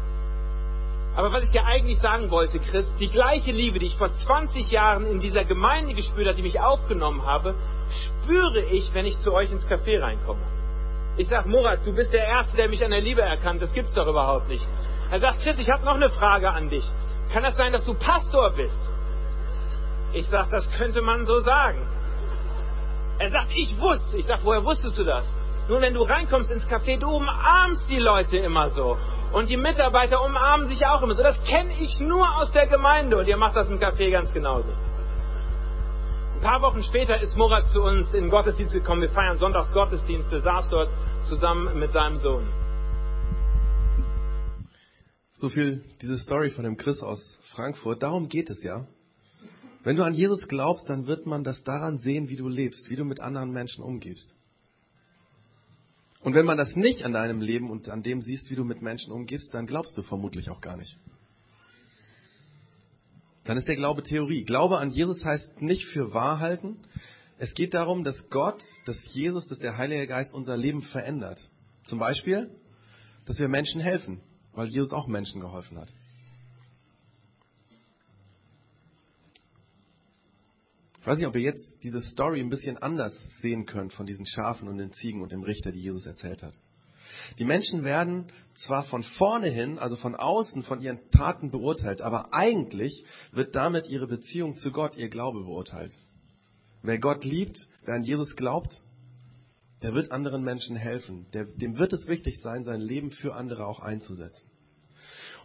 Aber 1.15 1.31
was 1.31 1.43
ich 1.43 1.49
dir 1.49 1.65
eigentlich 1.65 1.97
sagen 1.97 2.29
wollte, 2.29 2.59
Chris, 2.59 2.85
die 2.99 3.07
gleiche 3.07 3.51
Liebe, 3.51 3.79
die 3.79 3.87
ich 3.87 3.97
vor 3.97 4.13
20 4.13 4.69
Jahren 4.69 5.07
in 5.07 5.19
dieser 5.19 5.45
Gemeinde 5.45 5.95
gespürt 5.95 6.27
habe, 6.27 6.35
die 6.35 6.43
mich 6.43 6.59
aufgenommen 6.59 7.25
habe, 7.25 7.55
spüre 7.89 8.61
ich, 8.61 8.93
wenn 8.93 9.07
ich 9.07 9.19
zu 9.21 9.33
euch 9.33 9.51
ins 9.51 9.67
Café 9.67 9.99
reinkomme. 9.99 10.41
Ich 11.17 11.27
sag, 11.27 11.47
Murat, 11.47 11.79
du 11.83 11.95
bist 11.95 12.13
der 12.13 12.23
Erste, 12.23 12.55
der 12.55 12.69
mich 12.69 12.85
an 12.85 12.91
der 12.91 13.01
Liebe 13.01 13.23
erkannt. 13.23 13.63
Das 13.63 13.73
gibt's 13.73 13.95
doch 13.95 14.05
überhaupt 14.05 14.47
nicht. 14.47 14.63
Er 15.09 15.19
sagt, 15.19 15.41
Chris, 15.41 15.57
ich 15.57 15.71
habe 15.71 15.83
noch 15.83 15.95
eine 15.95 16.09
Frage 16.09 16.51
an 16.51 16.69
dich. 16.69 16.87
Kann 17.33 17.41
das 17.41 17.55
sein, 17.55 17.73
dass 17.73 17.83
du 17.83 17.95
Pastor 17.95 18.51
bist? 18.51 18.79
Ich 20.13 20.27
sag, 20.27 20.51
das 20.51 20.69
könnte 20.77 21.01
man 21.01 21.25
so 21.25 21.39
sagen. 21.39 21.79
Er 23.19 23.29
sagt, 23.29 23.49
ich 23.55 23.79
wusste. 23.79 24.17
Ich 24.17 24.25
sag, 24.25 24.43
woher 24.43 24.63
wusstest 24.63 24.97
du 24.97 25.03
das? 25.03 25.25
Nun, 25.69 25.81
wenn 25.81 25.93
du 25.93 26.01
reinkommst 26.03 26.49
ins 26.51 26.65
Café, 26.67 26.97
du 26.97 27.09
umarmst 27.09 27.89
die 27.89 27.99
Leute 27.99 28.37
immer 28.37 28.69
so. 28.69 28.97
Und 29.33 29.49
die 29.49 29.57
Mitarbeiter 29.57 30.23
umarmen 30.23 30.67
sich 30.67 30.85
auch 30.85 31.01
immer 31.01 31.15
so. 31.15 31.23
Das 31.23 31.41
kenne 31.43 31.73
ich 31.79 31.99
nur 31.99 32.25
aus 32.37 32.51
der 32.51 32.67
Gemeinde. 32.67 33.17
Und 33.17 33.27
ihr 33.27 33.37
macht 33.37 33.55
das 33.55 33.69
im 33.69 33.79
Café 33.79 34.09
ganz 34.11 34.31
genauso. 34.31 34.69
Ein 36.35 36.41
paar 36.41 36.61
Wochen 36.61 36.83
später 36.83 37.19
ist 37.19 37.35
Murat 37.35 37.67
zu 37.69 37.81
uns 37.81 38.13
in 38.13 38.25
den 38.25 38.29
Gottesdienst 38.29 38.73
gekommen. 38.73 39.01
Wir 39.01 39.09
feiern 39.09 39.37
Sonntags 39.37 39.73
Gottesdienst. 39.73 40.31
Er 40.31 40.41
saß 40.41 40.69
dort 40.69 40.89
zusammen 41.27 41.77
mit 41.79 41.91
seinem 41.91 42.17
Sohn. 42.17 42.47
So 45.33 45.49
viel 45.49 45.83
diese 46.01 46.17
Story 46.17 46.51
von 46.51 46.63
dem 46.63 46.77
Chris 46.77 47.01
aus 47.01 47.39
Frankfurt. 47.53 48.03
Darum 48.03 48.29
geht 48.29 48.49
es 48.49 48.63
ja. 48.63 48.85
Wenn 49.87 49.95
du 49.95 50.03
an 50.03 50.13
Jesus 50.13 50.49
glaubst, 50.49 50.89
dann 50.89 51.07
wird 51.07 51.25
man 51.25 51.45
das 51.45 51.63
daran 51.63 51.97
sehen, 51.97 52.27
wie 52.27 52.35
du 52.35 52.49
lebst, 52.49 52.89
wie 52.89 52.97
du 52.97 53.05
mit 53.05 53.21
anderen 53.21 53.51
Menschen 53.51 53.85
umgehst. 53.85 54.35
Und 56.19 56.35
wenn 56.35 56.45
man 56.45 56.57
das 56.57 56.75
nicht 56.75 57.05
an 57.05 57.13
deinem 57.13 57.39
Leben 57.39 57.71
und 57.71 57.87
an 57.87 58.03
dem 58.03 58.19
siehst, 58.19 58.51
wie 58.51 58.57
du 58.57 58.65
mit 58.65 58.81
Menschen 58.81 59.13
umgehst, 59.13 59.53
dann 59.53 59.65
glaubst 59.65 59.97
du 59.97 60.01
vermutlich 60.01 60.49
auch 60.49 60.59
gar 60.59 60.75
nicht. 60.75 60.97
Dann 63.45 63.55
ist 63.55 63.69
der 63.69 63.77
Glaube 63.77 64.03
Theorie. 64.03 64.43
Glaube 64.43 64.77
an 64.77 64.89
Jesus 64.89 65.23
heißt 65.23 65.61
nicht 65.61 65.85
für 65.85 66.13
wahr 66.13 66.41
halten. 66.41 66.75
Es 67.37 67.53
geht 67.53 67.73
darum, 67.73 68.03
dass 68.03 68.29
Gott, 68.29 68.61
dass 68.87 68.97
Jesus, 69.13 69.47
dass 69.47 69.59
der 69.59 69.77
Heilige 69.77 70.05
Geist 70.05 70.33
unser 70.33 70.57
Leben 70.57 70.81
verändert. 70.81 71.39
Zum 71.85 71.97
Beispiel, 71.97 72.49
dass 73.25 73.39
wir 73.39 73.47
Menschen 73.47 73.79
helfen, 73.79 74.19
weil 74.51 74.67
Jesus 74.67 74.91
auch 74.91 75.07
Menschen 75.07 75.39
geholfen 75.39 75.79
hat. 75.79 75.87
Ich 81.07 81.09
weiß 81.09 81.19
nicht, 81.19 81.27
ob 81.27 81.37
ihr 81.37 81.43
jetzt 81.43 81.81
diese 81.83 82.01
Story 82.01 82.41
ein 82.41 82.49
bisschen 82.49 82.77
anders 82.79 83.17
sehen 83.41 83.65
könnt 83.65 83.93
von 83.93 84.05
diesen 84.05 84.25
Schafen 84.25 84.67
und 84.67 84.77
den 84.77 84.91
Ziegen 84.91 85.21
und 85.21 85.31
dem 85.31 85.41
Richter, 85.41 85.71
die 85.71 85.79
Jesus 85.79 86.05
erzählt 86.05 86.43
hat. 86.43 86.53
Die 87.39 87.45
Menschen 87.45 87.85
werden 87.85 88.25
zwar 88.65 88.83
von 88.83 89.03
vorne 89.03 89.47
hin, 89.47 89.79
also 89.79 89.95
von 89.95 90.15
außen, 90.15 90.63
von 90.63 90.81
ihren 90.81 90.99
Taten 91.11 91.49
beurteilt, 91.49 92.01
aber 92.01 92.33
eigentlich 92.33 93.05
wird 93.31 93.55
damit 93.55 93.87
ihre 93.87 94.07
Beziehung 94.07 94.57
zu 94.57 94.71
Gott, 94.71 94.97
ihr 94.97 95.07
Glaube 95.07 95.45
beurteilt. 95.45 95.93
Wer 96.81 96.99
Gott 96.99 97.23
liebt, 97.23 97.57
wer 97.85 97.95
an 97.95 98.03
Jesus 98.03 98.35
glaubt, 98.35 98.83
der 99.83 99.93
wird 99.93 100.11
anderen 100.11 100.43
Menschen 100.43 100.75
helfen. 100.75 101.25
Der, 101.31 101.45
dem 101.45 101.79
wird 101.79 101.93
es 101.93 102.05
wichtig 102.07 102.41
sein, 102.41 102.65
sein 102.65 102.81
Leben 102.81 103.11
für 103.11 103.33
andere 103.33 103.65
auch 103.65 103.79
einzusetzen. 103.79 104.46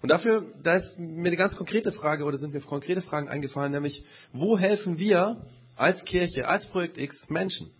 Und 0.02 0.08
dafür, 0.08 0.52
da 0.62 0.74
ist 0.74 0.98
mir 0.98 1.28
eine 1.28 1.36
ganz 1.36 1.56
konkrete 1.56 1.92
Frage 1.92 2.24
oder 2.24 2.36
sind 2.36 2.52
mir 2.52 2.60
konkrete 2.60 3.02
Fragen 3.02 3.28
eingefallen, 3.28 3.70
nämlich, 3.70 4.04
wo 4.32 4.58
helfen 4.58 4.98
wir 4.98 5.46
als 5.76 6.04
Kirche, 6.04 6.48
als 6.48 6.66
Projekt 6.66 6.98
X 6.98 7.30
Menschen? 7.30 7.70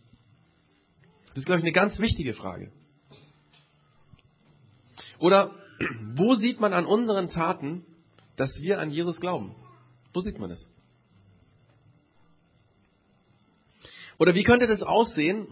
Das 1.31 1.39
ist, 1.39 1.47
glaube 1.47 1.59
ich, 1.59 1.65
eine 1.65 1.73
ganz 1.73 1.99
wichtige 1.99 2.33
Frage. 2.35 2.71
Oder 5.19 5.51
wo 6.15 6.35
sieht 6.35 6.61
man 6.61 6.73
an 6.73 6.87
unseren 6.87 7.29
Taten, 7.29 7.85
dass 8.37 8.61
wir 8.61 8.79
an 8.79 8.91
Jesus 8.91 9.19
glauben? 9.19 9.57
Wo 10.13 10.21
sieht 10.21 10.39
man 10.39 10.53
es? 10.53 10.69
Oder 14.19 14.37
wie 14.37 14.45
könnte 14.45 14.69
das 14.69 14.83
aussehen, 14.83 15.49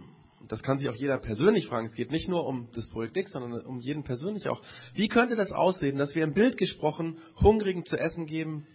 das 0.49 0.63
kann 0.63 0.79
sich 0.79 0.89
auch 0.89 0.95
jeder 0.95 1.19
persönlich 1.19 1.67
fragen. 1.67 1.87
Es 1.87 1.95
geht 1.95 2.11
nicht 2.11 2.29
nur 2.29 2.47
um 2.47 2.69
das 2.75 2.89
Projekt 2.89 3.17
X, 3.17 3.33
sondern 3.33 3.61
um 3.67 3.79
jeden 3.81 4.05
persönlich 4.05 4.49
auch. 4.49 4.63
Wie 4.95 5.09
könnte 5.09 5.37
das 5.37 5.53
aussehen, 5.53 5.99
dass 5.99 6.15
wir 6.15 6.25
im 6.25 6.33
Bild 6.33 6.57
gesprochen 6.57 7.19
Hungrigen 7.41 7.85
zu 7.85 7.99
essen 7.99 8.27
geben 8.27 8.67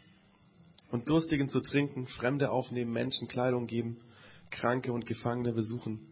und 0.91 1.09
Durstigen 1.09 1.49
zu 1.49 1.61
trinken, 1.61 2.05
Fremde 2.05 2.51
aufnehmen, 2.51 2.91
Menschen 2.91 3.27
Kleidung 3.27 3.67
geben, 3.67 3.97
Kranke 4.51 4.93
und 4.93 5.05
Gefangene 5.05 5.53
besuchen? 5.53 6.07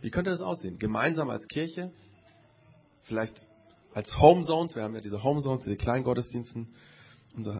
Wie 0.00 0.10
könnte 0.10 0.30
das 0.30 0.40
aussehen? 0.40 0.78
Gemeinsam 0.78 1.28
als 1.28 1.46
Kirche, 1.46 1.92
vielleicht 3.02 3.36
als 3.92 4.18
Home 4.18 4.42
Zones. 4.44 4.74
Wir 4.74 4.82
haben 4.82 4.94
ja 4.94 5.02
diese 5.02 5.22
Home 5.22 5.42
Zones, 5.42 5.64
diese 5.64 5.76
kleinen 5.76 6.04
Gottesdiensten 6.04 6.74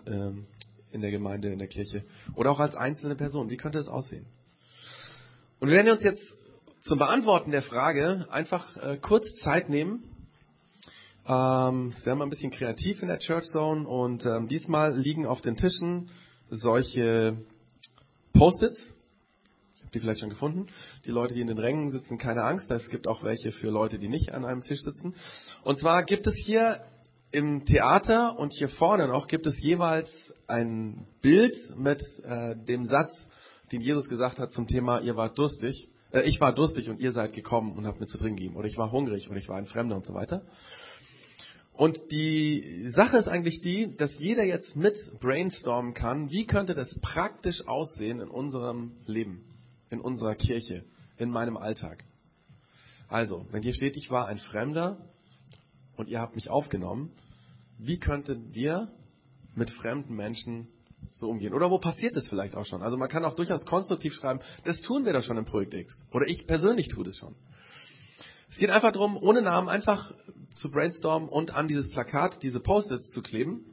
ähm, 0.06 0.46
in 0.90 1.02
der 1.02 1.10
Gemeinde, 1.10 1.52
in 1.52 1.58
der 1.58 1.68
Kirche. 1.68 2.04
Oder 2.34 2.50
auch 2.50 2.60
als 2.60 2.74
einzelne 2.74 3.16
Person. 3.16 3.50
Wie 3.50 3.58
könnte 3.58 3.78
das 3.78 3.88
aussehen? 3.88 4.26
Und 5.60 5.68
wir 5.68 5.76
werden 5.76 5.92
uns 5.92 6.02
jetzt 6.02 6.22
zum 6.80 6.98
Beantworten 6.98 7.50
der 7.50 7.60
Frage 7.60 8.26
einfach 8.30 8.78
äh, 8.78 8.96
kurz 8.96 9.26
Zeit 9.42 9.68
nehmen. 9.68 10.04
Ähm, 11.26 11.92
wir 12.02 12.12
haben 12.12 12.22
ein 12.22 12.30
bisschen 12.30 12.50
kreativ 12.50 13.02
in 13.02 13.08
der 13.08 13.18
Church 13.18 13.44
Zone 13.48 13.86
und 13.86 14.24
ähm, 14.24 14.48
diesmal 14.48 14.96
liegen 14.98 15.26
auf 15.26 15.42
den 15.42 15.58
Tischen 15.58 16.08
solche 16.48 17.36
Post-its. 18.32 18.80
Ich 19.76 19.82
habe 19.82 19.92
die 19.92 20.00
vielleicht 20.00 20.20
schon 20.20 20.30
gefunden. 20.30 20.68
Die 21.04 21.10
Leute, 21.10 21.34
die 21.34 21.42
in 21.42 21.48
den 21.48 21.58
Rängen 21.58 21.90
sitzen, 21.90 22.16
keine 22.16 22.42
Angst. 22.42 22.70
Es 22.70 22.88
gibt 22.88 23.06
auch 23.06 23.22
welche 23.22 23.52
für 23.52 23.68
Leute, 23.68 23.98
die 23.98 24.08
nicht 24.08 24.32
an 24.32 24.46
einem 24.46 24.62
Tisch 24.62 24.80
sitzen. 24.80 25.14
Und 25.62 25.78
zwar 25.78 26.04
gibt 26.04 26.26
es 26.26 26.36
hier 26.36 26.80
im 27.32 27.66
Theater 27.66 28.38
und 28.38 28.54
hier 28.54 28.70
vorne 28.70 29.08
noch 29.08 29.26
gibt 29.26 29.46
es 29.46 29.60
jeweils 29.60 30.10
ein 30.46 31.06
Bild 31.20 31.54
mit 31.76 32.02
äh, 32.24 32.56
dem 32.56 32.86
Satz, 32.86 33.12
den 33.72 33.80
Jesus 33.80 34.08
gesagt 34.08 34.38
hat 34.38 34.50
zum 34.52 34.66
Thema, 34.66 35.00
ihr 35.00 35.16
wart 35.16 35.38
durstig, 35.38 35.88
äh, 36.12 36.22
ich 36.22 36.40
war 36.40 36.54
durstig 36.54 36.88
und 36.90 37.00
ihr 37.00 37.12
seid 37.12 37.32
gekommen 37.32 37.76
und 37.76 37.86
habt 37.86 38.00
mir 38.00 38.06
zu 38.06 38.18
trinken 38.18 38.36
gegeben. 38.36 38.56
Oder 38.56 38.66
ich 38.66 38.76
war 38.76 38.92
hungrig 38.92 39.28
und 39.28 39.36
ich 39.36 39.48
war 39.48 39.56
ein 39.56 39.66
Fremder 39.66 39.96
und 39.96 40.06
so 40.06 40.14
weiter. 40.14 40.42
Und 41.72 41.98
die 42.10 42.90
Sache 42.94 43.16
ist 43.16 43.28
eigentlich 43.28 43.62
die, 43.62 43.96
dass 43.96 44.10
jeder 44.18 44.44
jetzt 44.44 44.76
mit 44.76 44.94
brainstormen 45.20 45.94
kann, 45.94 46.30
wie 46.30 46.46
könnte 46.46 46.74
das 46.74 46.98
praktisch 47.00 47.66
aussehen 47.66 48.20
in 48.20 48.28
unserem 48.28 48.92
Leben, 49.06 49.44
in 49.88 50.00
unserer 50.00 50.34
Kirche, 50.34 50.84
in 51.16 51.30
meinem 51.30 51.56
Alltag. 51.56 52.04
Also, 53.08 53.46
wenn 53.50 53.62
hier 53.62 53.72
steht, 53.72 53.96
ich 53.96 54.10
war 54.10 54.26
ein 54.26 54.38
Fremder 54.38 54.98
und 55.96 56.08
ihr 56.08 56.20
habt 56.20 56.34
mich 56.34 56.50
aufgenommen, 56.50 57.12
wie 57.78 57.98
könnten 57.98 58.54
wir 58.54 58.92
mit 59.54 59.70
fremden 59.70 60.14
Menschen 60.14 60.68
so 61.10 61.28
umgehen? 61.28 61.54
Oder 61.54 61.70
wo 61.70 61.78
passiert 61.78 62.16
es 62.16 62.28
vielleicht 62.28 62.54
auch 62.56 62.66
schon? 62.66 62.82
Also 62.82 62.96
man 62.96 63.08
kann 63.08 63.24
auch 63.24 63.34
durchaus 63.34 63.64
konstruktiv 63.64 64.14
schreiben, 64.14 64.40
das 64.64 64.80
tun 64.82 65.04
wir 65.04 65.12
doch 65.12 65.22
schon 65.22 65.38
im 65.38 65.44
Projekt 65.44 65.74
X. 65.74 66.06
Oder 66.12 66.26
ich 66.26 66.46
persönlich 66.46 66.88
tue 66.88 67.04
das 67.04 67.16
schon. 67.16 67.34
Es 68.48 68.56
geht 68.56 68.70
einfach 68.70 68.92
darum, 68.92 69.16
ohne 69.16 69.42
Namen 69.42 69.68
einfach 69.68 70.12
zu 70.54 70.70
brainstormen 70.70 71.28
und 71.28 71.54
an 71.54 71.68
dieses 71.68 71.88
Plakat 71.90 72.42
diese 72.42 72.58
Post-its 72.58 73.12
zu 73.12 73.22
kleben. 73.22 73.64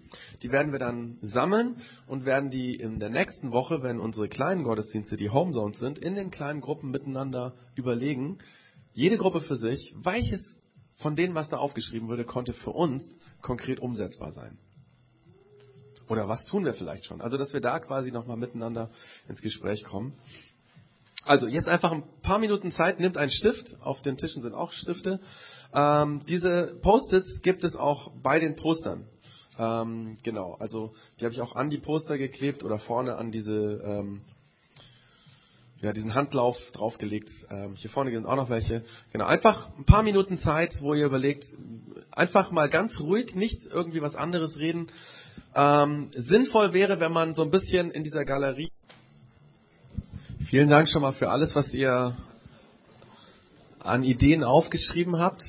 Die 0.44 0.52
werden 0.52 0.72
wir 0.72 0.80
dann 0.80 1.18
sammeln 1.22 1.78
und 2.06 2.26
werden 2.26 2.52
die 2.52 2.76
in 2.76 3.00
der 3.00 3.10
nächsten 3.10 3.52
Woche, 3.52 3.82
wenn 3.82 4.00
unsere 4.00 4.30
kleinen 4.30 4.63
Gottesdienste 4.63 5.18
die 5.18 5.32
Homezones 5.32 5.80
sind, 5.80 5.98
in 5.98 6.13
den 6.13 6.30
kleinen 6.30 6.62
Gruppen 6.62 6.92
miteinander 6.92 7.56
überlegen. 7.76 8.38
Jede 8.94 9.18
Gruppe 9.18 9.42
für 9.42 9.56
sich, 9.56 9.96
welches 9.98 10.44
von 10.98 11.16
denen, 11.16 11.36
was 11.36 11.50
da 11.50 11.58
aufgeschrieben 11.58 12.08
wurde, 12.08 12.26
konnte 12.26 12.54
für 12.54 12.72
uns 12.72 13.04
konkret 13.42 13.80
umsetzbar 13.80 14.32
sein. 14.32 14.60
Oder 16.08 16.28
was 16.28 16.46
tun 16.46 16.65
wir 16.65 16.74
vielleicht 16.74 17.06
schon? 17.06 17.22
Also, 17.22 17.38
dass 17.38 17.54
wir 17.54 17.62
da 17.62 17.80
quasi 17.80 18.12
nochmal 18.12 18.38
miteinander 18.38 18.89
ins 19.28 19.41
Gespräch 19.41 19.84
kommen. 19.84 20.13
Also, 21.24 21.48
jetzt 21.48 21.67
einfach 21.67 21.91
ein 21.91 22.04
paar 22.22 22.39
Minuten 22.39 22.72
Zeit, 22.72 23.00
nimmt 23.00 23.17
einen 23.17 23.32
Stift. 23.32 23.76
Auf 23.82 24.02
den 24.02 24.17
Tischen 24.17 24.41
sind 24.41 24.54
auch 24.54 24.72
Stifte. 24.72 25.20
Ähm, 25.74 26.22
diese 26.28 26.78
Post-its 26.82 27.41
gibt 27.41 27.63
es 27.63 27.76
auch 27.76 28.12
bei 28.24 28.39
den 28.39 28.56
Postern. 28.56 29.08
Ähm, 29.60 30.17
genau, 30.24 30.56
also 30.60 30.93
die 31.20 31.26
habe 31.26 31.34
ich 31.34 31.41
auch 31.41 31.56
an 31.56 31.70
die 31.70 31.80
Poster 31.80 32.17
geklebt 32.17 32.63
oder 32.63 32.80
vorne 32.80 33.15
an 33.15 33.32
diese 33.32 33.82
ähm, 33.84 34.22
ja, 35.82 35.93
diesen 35.93 36.15
Handlauf 36.15 36.58
draufgelegt. 36.74 37.30
Ähm, 37.50 37.76
hier 37.76 37.89
vorne 37.89 38.12
sind 38.12 38.26
auch 38.26 38.36
noch 38.36 38.50
welche. 38.50 38.84
Genau, 39.12 39.26
einfach 39.26 39.70
ein 39.78 39.86
paar 39.86 40.04
Minuten 40.04 40.38
Zeit, 40.38 40.74
wo 40.82 40.93
ihr 40.93 41.06
überlegt, 41.06 41.46
einfach 42.12 42.52
mal 42.52 42.70
ganz 42.70 43.00
ruhig, 43.00 43.36
nicht 43.36 43.62
irgendwie 43.67 44.02
was 44.02 44.15
anderes 44.15 44.58
reden. 44.58 44.88
Ähm, 45.56 46.10
sinnvoll 46.15 46.73
wäre, 46.73 47.00
wenn 47.00 47.12
man 47.12 47.34
so 47.34 47.41
ein 47.41 47.52
bisschen 47.52 47.91
in 47.91 48.04
dieser 48.04 48.26
Galerie. 48.26 48.71
Vielen 50.50 50.69
Dank 50.69 50.88
schon 50.88 51.02
mal 51.02 51.13
für 51.13 51.30
alles, 51.30 51.56
was 51.56 51.73
ihr 51.73 52.15
an 53.80 54.04
Ideen 54.04 54.43
aufgeschrieben 54.43 55.19
habt. 55.19 55.43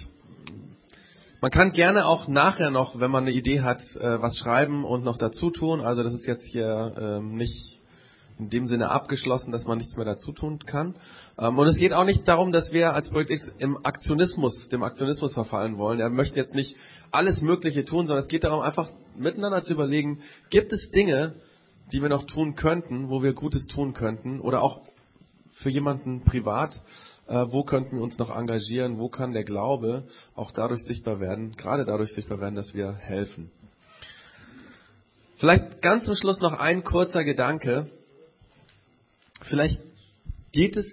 Man 1.41 1.51
kann 1.53 1.73
gerne 1.73 2.07
auch 2.07 2.27
nachher 2.27 2.71
noch, 2.71 2.99
wenn 2.99 3.11
man 3.11 3.25
eine 3.25 3.33
Idee 3.33 3.61
hat, 3.61 3.81
äh, 3.97 4.21
was 4.21 4.39
schreiben 4.39 4.85
und 4.85 5.05
noch 5.05 5.19
dazu 5.19 5.51
tun. 5.51 5.81
Also 5.81 6.03
das 6.03 6.15
ist 6.15 6.27
jetzt 6.27 6.45
hier 6.47 6.95
ähm, 7.01 7.37
nicht 7.37 7.78
in 8.39 8.51
dem 8.51 8.67
Sinne 8.67 8.91
abgeschlossen, 8.91 9.53
dass 9.53 9.65
man 9.65 9.79
nichts 9.79 9.97
mehr 9.97 10.05
dazu 10.05 10.33
tun 10.33 10.61
kann. 10.61 10.95
Ähm, 11.39 11.59
und 11.59 11.67
es 11.67 11.77
geht 11.77 11.93
auch 11.93 12.05
nicht 12.05 12.27
darum, 12.27 12.53
dass 12.53 12.73
wir 12.73 12.95
als 12.95 13.11
Projekt 13.11 13.31
X 13.31 13.53
im 13.59 13.85
Aktionismus, 13.85 14.69
dem 14.69 14.83
Aktionismus 14.83 15.35
verfallen 15.35 15.79
wollen. 15.79 15.99
Wir 15.99 16.09
möchten 16.09 16.37
jetzt 16.37 16.55
nicht 16.55 16.77
alles 17.11 17.41
Mögliche 17.41 17.85
tun, 17.85 18.07
sondern 18.07 18.25
es 18.25 18.29
geht 18.29 18.45
darum, 18.45 18.61
einfach 18.61 18.89
miteinander 19.17 19.63
zu 19.63 19.73
überlegen, 19.73 20.21
gibt 20.51 20.73
es 20.73 20.91
Dinge, 20.91 21.35
die 21.93 22.03
wir 22.03 22.09
noch 22.09 22.27
tun 22.27 22.55
könnten, 22.55 23.09
wo 23.09 23.23
wir 23.23 23.33
Gutes 23.33 23.67
tun 23.67 23.95
könnten 23.95 24.41
oder 24.41 24.63
auch 24.63 24.81
für 25.55 25.71
jemanden 25.71 26.23
privat, 26.23 26.81
äh, 27.27 27.47
wo 27.51 27.65
könnten 27.65 27.97
wir 27.97 28.03
uns 28.03 28.19
noch 28.19 28.35
engagieren, 28.35 28.99
wo 28.99 29.09
kann 29.09 29.33
der 29.33 29.45
Glaube 29.45 30.05
auch 30.35 30.53
dadurch 30.53 30.83
sichtbar 30.85 31.21
werden, 31.21 31.57
gerade 31.57 31.85
dadurch 31.85 32.13
sichtbar 32.15 32.41
werden, 32.41 32.55
dass 32.55 32.75
wir 32.75 32.93
helfen. 32.93 33.51
Vielleicht 35.39 35.83
ganz 35.83 36.05
zum 36.05 36.17
Schluss 36.17 36.41
noch 36.41 36.53
ein 36.53 36.83
kurzer 36.83 37.23
Gedanke. 37.25 37.91
Vielleicht 39.49 39.81
geht 40.53 40.77
es 40.77 40.87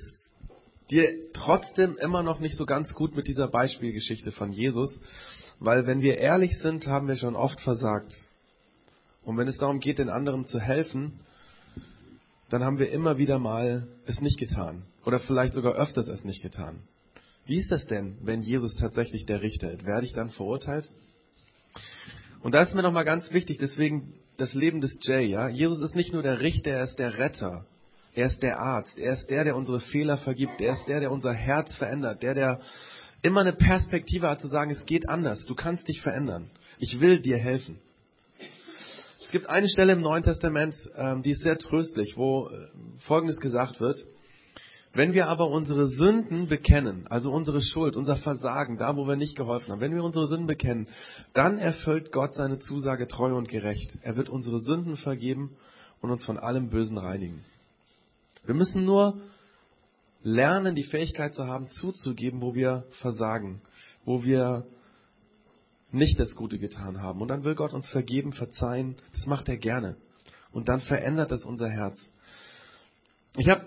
dir 0.90 1.10
trotzdem 1.34 1.98
immer 1.98 2.24
noch 2.24 2.40
nicht 2.40 2.58
so 2.58 2.66
ganz 2.66 2.94
gut 2.94 3.16
mit 3.16 3.28
dieser 3.28 3.48
Beispielgeschichte 3.48 4.32
von 4.32 4.52
Jesus, 4.52 5.00
weil 5.60 5.88
wenn 5.88 6.02
wir 6.02 6.18
ehrlich 6.18 6.58
sind, 6.60 6.88
haben 6.88 7.08
wir 7.08 7.16
schon 7.16 7.36
oft 7.36 7.60
versagt. 7.60 8.14
Und 9.24 9.38
wenn 9.38 9.48
es 9.48 9.58
darum 9.58 9.80
geht, 9.80 10.00
den 10.00 10.10
anderen 10.10 10.46
zu 10.46 10.60
helfen, 10.60 11.20
dann 12.50 12.64
haben 12.64 12.78
wir 12.78 12.92
immer 12.92 13.18
wieder 13.18 13.40
mal 13.40 13.88
es 14.06 14.22
nicht 14.22 14.38
getan. 14.38 14.84
Oder 15.06 15.20
vielleicht 15.20 15.54
sogar 15.54 15.74
öfters 15.74 16.08
es 16.08 16.24
nicht 16.24 16.42
getan. 16.42 16.82
Wie 17.46 17.58
ist 17.58 17.72
das 17.72 17.86
denn, 17.88 18.18
wenn 18.22 18.42
Jesus 18.42 18.76
tatsächlich 18.76 19.26
der 19.26 19.42
Richter 19.42 19.72
ist? 19.72 19.86
Werde 19.86 20.06
ich 20.06 20.14
dann 20.14 20.30
verurteilt? 20.30 20.90
Und 22.42 22.54
da 22.54 22.62
ist 22.62 22.76
mir 22.76 22.84
nochmal 22.84 23.06
ganz 23.06 23.32
wichtig, 23.34 23.58
deswegen 23.60 24.14
das 24.38 24.54
Leben 24.54 24.82
des 24.82 24.98
Jay, 25.02 25.26
ja. 25.26 25.48
Jesus 25.48 25.82
ist 25.82 25.96
nicht 25.96 26.14
nur 26.14 26.22
der 26.22 26.42
Richter, 26.42 26.72
er 26.72 26.84
ist 26.84 26.98
der 26.98 27.18
Retter. 27.18 27.66
Er 28.16 28.28
ist 28.28 28.42
der 28.42 28.60
Arzt. 28.60 28.98
Er 28.98 29.14
ist 29.14 29.30
der, 29.30 29.44
der 29.44 29.56
unsere 29.56 29.82
Fehler 29.82 30.18
vergibt. 30.18 30.62
Er 30.62 30.74
ist 30.74 30.88
der, 30.88 31.02
der 31.02 31.12
unser 31.12 31.34
Herz 31.34 31.76
verändert. 31.76 32.24
Der, 32.24 32.34
der 32.34 32.62
immer 33.22 33.42
eine 33.42 33.54
Perspektive 33.54 34.30
hat 34.30 34.42
zu 34.42 34.48
sagen, 34.48 34.72
es 34.72 34.86
geht 34.86 35.10
anders. 35.10 35.46
Du 35.46 35.54
kannst 35.54 35.88
dich 35.88 36.02
verändern. 36.02 36.50
Ich 36.80 37.00
will 37.02 37.20
dir 37.20 37.38
helfen. 37.38 37.80
Es 39.22 39.32
gibt 39.32 39.50
eine 39.50 39.68
Stelle 39.68 39.94
im 39.94 40.02
Neuen 40.02 40.24
Testament, 40.24 40.76
ähm, 40.96 41.24
die 41.24 41.32
ist 41.32 41.42
sehr 41.42 41.58
tröstlich, 41.58 42.16
wo 42.16 42.48
äh, 42.48 42.68
Folgendes 43.00 43.40
gesagt 43.40 43.82
wird. 43.82 43.98
Wenn 44.94 45.14
wir 45.14 45.28
aber 45.28 45.50
unsere 45.50 45.88
Sünden 45.88 46.48
bekennen, 46.48 47.06
also 47.10 47.32
unsere 47.32 47.62
Schuld, 47.62 47.98
unser 47.98 48.16
Versagen, 48.16 48.78
da 48.78 48.96
wo 48.96 49.08
wir 49.08 49.18
nicht 49.18 49.36
geholfen 49.36 49.72
haben, 49.72 49.82
wenn 49.82 49.94
wir 49.94 50.04
unsere 50.04 50.28
Sünden 50.28 50.48
bekennen, 50.48 50.88
dann 51.34 51.58
erfüllt 51.58 52.14
Gott 52.14 52.36
seine 52.36 52.60
Zusage 52.60 53.08
treu 53.08 53.36
und 53.36 53.50
gerecht. 53.50 53.98
Er 54.04 54.16
wird 54.16 54.30
unsere 54.30 54.60
Sünden 54.60 54.96
vergeben 54.96 55.58
und 56.02 56.12
uns 56.12 56.24
von 56.24 56.38
allem 56.38 56.70
Bösen 56.70 56.98
reinigen. 56.98 57.44
Wir 58.46 58.56
müssen 58.56 58.86
nur 58.86 59.22
lernen, 60.24 60.76
die 60.76 60.84
Fähigkeit 60.84 61.34
zu 61.34 61.46
haben, 61.46 61.68
zuzugeben, 61.68 62.42
wo 62.42 62.56
wir 62.56 62.86
versagen, 63.02 63.62
wo 64.06 64.24
wir 64.24 64.66
nicht 65.92 66.20
das 66.20 66.36
Gute 66.36 66.58
getan 66.58 67.02
haben. 67.02 67.22
Und 67.22 67.30
dann 67.30 67.44
will 67.44 67.56
Gott 67.56 67.74
uns 67.74 67.88
vergeben, 67.90 68.34
verzeihen. 68.34 68.98
Das 69.14 69.26
macht 69.26 69.48
er 69.48 69.58
gerne. 69.58 69.98
Und 70.52 70.68
dann 70.68 70.82
verändert 70.82 71.32
das 71.32 71.46
unser 71.46 71.70
Herz. 71.70 71.98
Ich 73.38 73.50
habe 73.50 73.66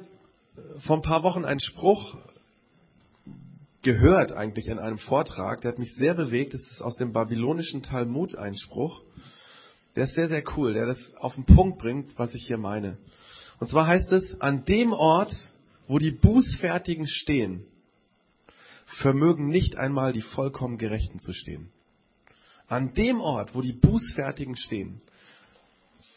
vor 0.80 0.96
ein 0.96 1.02
paar 1.02 1.22
Wochen 1.22 1.44
einen 1.44 1.60
Spruch 1.60 2.16
gehört 3.82 4.32
eigentlich 4.32 4.66
in 4.66 4.78
einem 4.78 4.98
Vortrag, 4.98 5.60
der 5.60 5.72
hat 5.72 5.78
mich 5.78 5.94
sehr 5.94 6.14
bewegt. 6.14 6.54
Das 6.54 6.60
ist 6.60 6.82
aus 6.82 6.96
dem 6.96 7.12
babylonischen 7.12 7.82
Talmud 7.82 8.36
ein 8.36 8.54
Spruch. 8.56 9.02
Der 9.96 10.04
ist 10.04 10.14
sehr, 10.14 10.28
sehr 10.28 10.42
cool, 10.56 10.74
der 10.74 10.86
das 10.86 10.98
auf 11.16 11.34
den 11.34 11.44
Punkt 11.44 11.78
bringt, 11.78 12.18
was 12.18 12.34
ich 12.34 12.46
hier 12.46 12.58
meine. 12.58 12.98
Und 13.60 13.68
zwar 13.68 13.86
heißt 13.86 14.12
es, 14.12 14.40
an 14.40 14.64
dem 14.64 14.92
Ort, 14.92 15.34
wo 15.86 15.98
die 15.98 16.10
Bußfertigen 16.10 17.06
stehen, 17.06 17.64
vermögen 18.86 19.48
nicht 19.48 19.76
einmal 19.76 20.12
die 20.12 20.22
vollkommen 20.22 20.78
Gerechten 20.78 21.18
zu 21.20 21.32
stehen. 21.32 21.70
An 22.68 22.94
dem 22.94 23.20
Ort, 23.20 23.54
wo 23.54 23.60
die 23.60 23.72
Bußfertigen 23.72 24.56
stehen, 24.56 25.00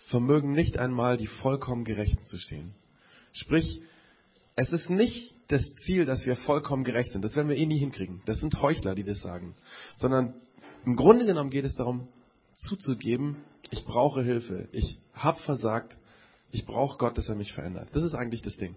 vermögen 0.08 0.52
nicht 0.52 0.78
einmal 0.78 1.18
die 1.18 1.28
vollkommen 1.28 1.86
Gerechten 1.86 2.24
zu 2.26 2.38
stehen. 2.38 2.74
Sprich, 3.32 3.82
es 4.56 4.72
ist 4.74 4.90
nicht 4.90 5.34
das 5.48 5.64
Ziel, 5.86 6.06
dass 6.06 6.26
wir 6.26 6.36
vollkommen 6.36 6.84
gerecht 6.84 7.12
sind. 7.12 7.24
Das 7.24 7.36
werden 7.36 7.50
wir 7.50 7.58
eh 7.58 7.66
nie 7.66 7.80
hinkriegen. 7.80 8.22
Das 8.26 8.40
sind 8.40 8.62
Heuchler, 8.62 8.96
die 8.96 9.04
das 9.04 9.22
sagen. 9.22 9.56
Sondern 9.98 10.34
im 10.86 10.96
Grunde 10.96 11.26
genommen 11.26 11.50
geht 11.50 11.66
es 11.66 11.76
darum, 11.76 12.08
zuzugeben, 12.56 13.38
ich 13.70 13.86
brauche 13.86 14.24
Hilfe. 14.24 14.68
Ich 14.72 14.98
habe 15.14 15.40
versagt. 15.40 15.98
Ich 16.52 16.66
brauche 16.66 16.98
Gott, 16.98 17.18
dass 17.18 17.30
er 17.30 17.36
mich 17.36 17.54
verändert. 17.54 17.90
Das 17.94 18.04
ist 18.04 18.14
eigentlich 18.14 18.42
das 18.42 18.58
Ding. 18.58 18.76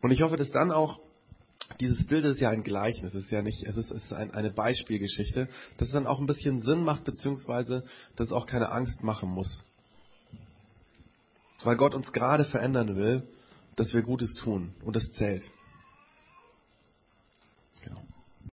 Und 0.00 0.10
ich 0.10 0.22
hoffe, 0.22 0.36
dass 0.36 0.50
dann 0.50 0.72
auch 0.72 1.00
dieses 1.80 2.06
Bild 2.06 2.24
ist 2.24 2.40
ja 2.40 2.50
ein 2.50 2.64
Gleichnis, 2.64 3.14
es 3.14 3.24
ist 3.24 3.30
ja 3.30 3.40
nicht, 3.40 3.64
es 3.64 3.76
ist, 3.76 3.90
es 3.90 4.04
ist 4.04 4.12
ein, 4.12 4.32
eine 4.32 4.50
Beispielgeschichte, 4.50 5.48
dass 5.78 5.88
es 5.88 5.94
dann 5.94 6.06
auch 6.06 6.18
ein 6.18 6.26
bisschen 6.26 6.60
Sinn 6.60 6.82
macht, 6.82 7.04
beziehungsweise 7.04 7.84
dass 8.16 8.28
es 8.28 8.32
auch 8.32 8.46
keine 8.46 8.70
Angst 8.70 9.02
machen 9.04 9.30
muss. 9.30 9.64
Weil 11.62 11.76
Gott 11.76 11.94
uns 11.94 12.12
gerade 12.12 12.44
verändern 12.44 12.96
will, 12.96 13.22
dass 13.76 13.94
wir 13.94 14.02
Gutes 14.02 14.34
tun 14.34 14.74
und 14.84 14.96
das 14.96 15.10
zählt. 15.12 15.44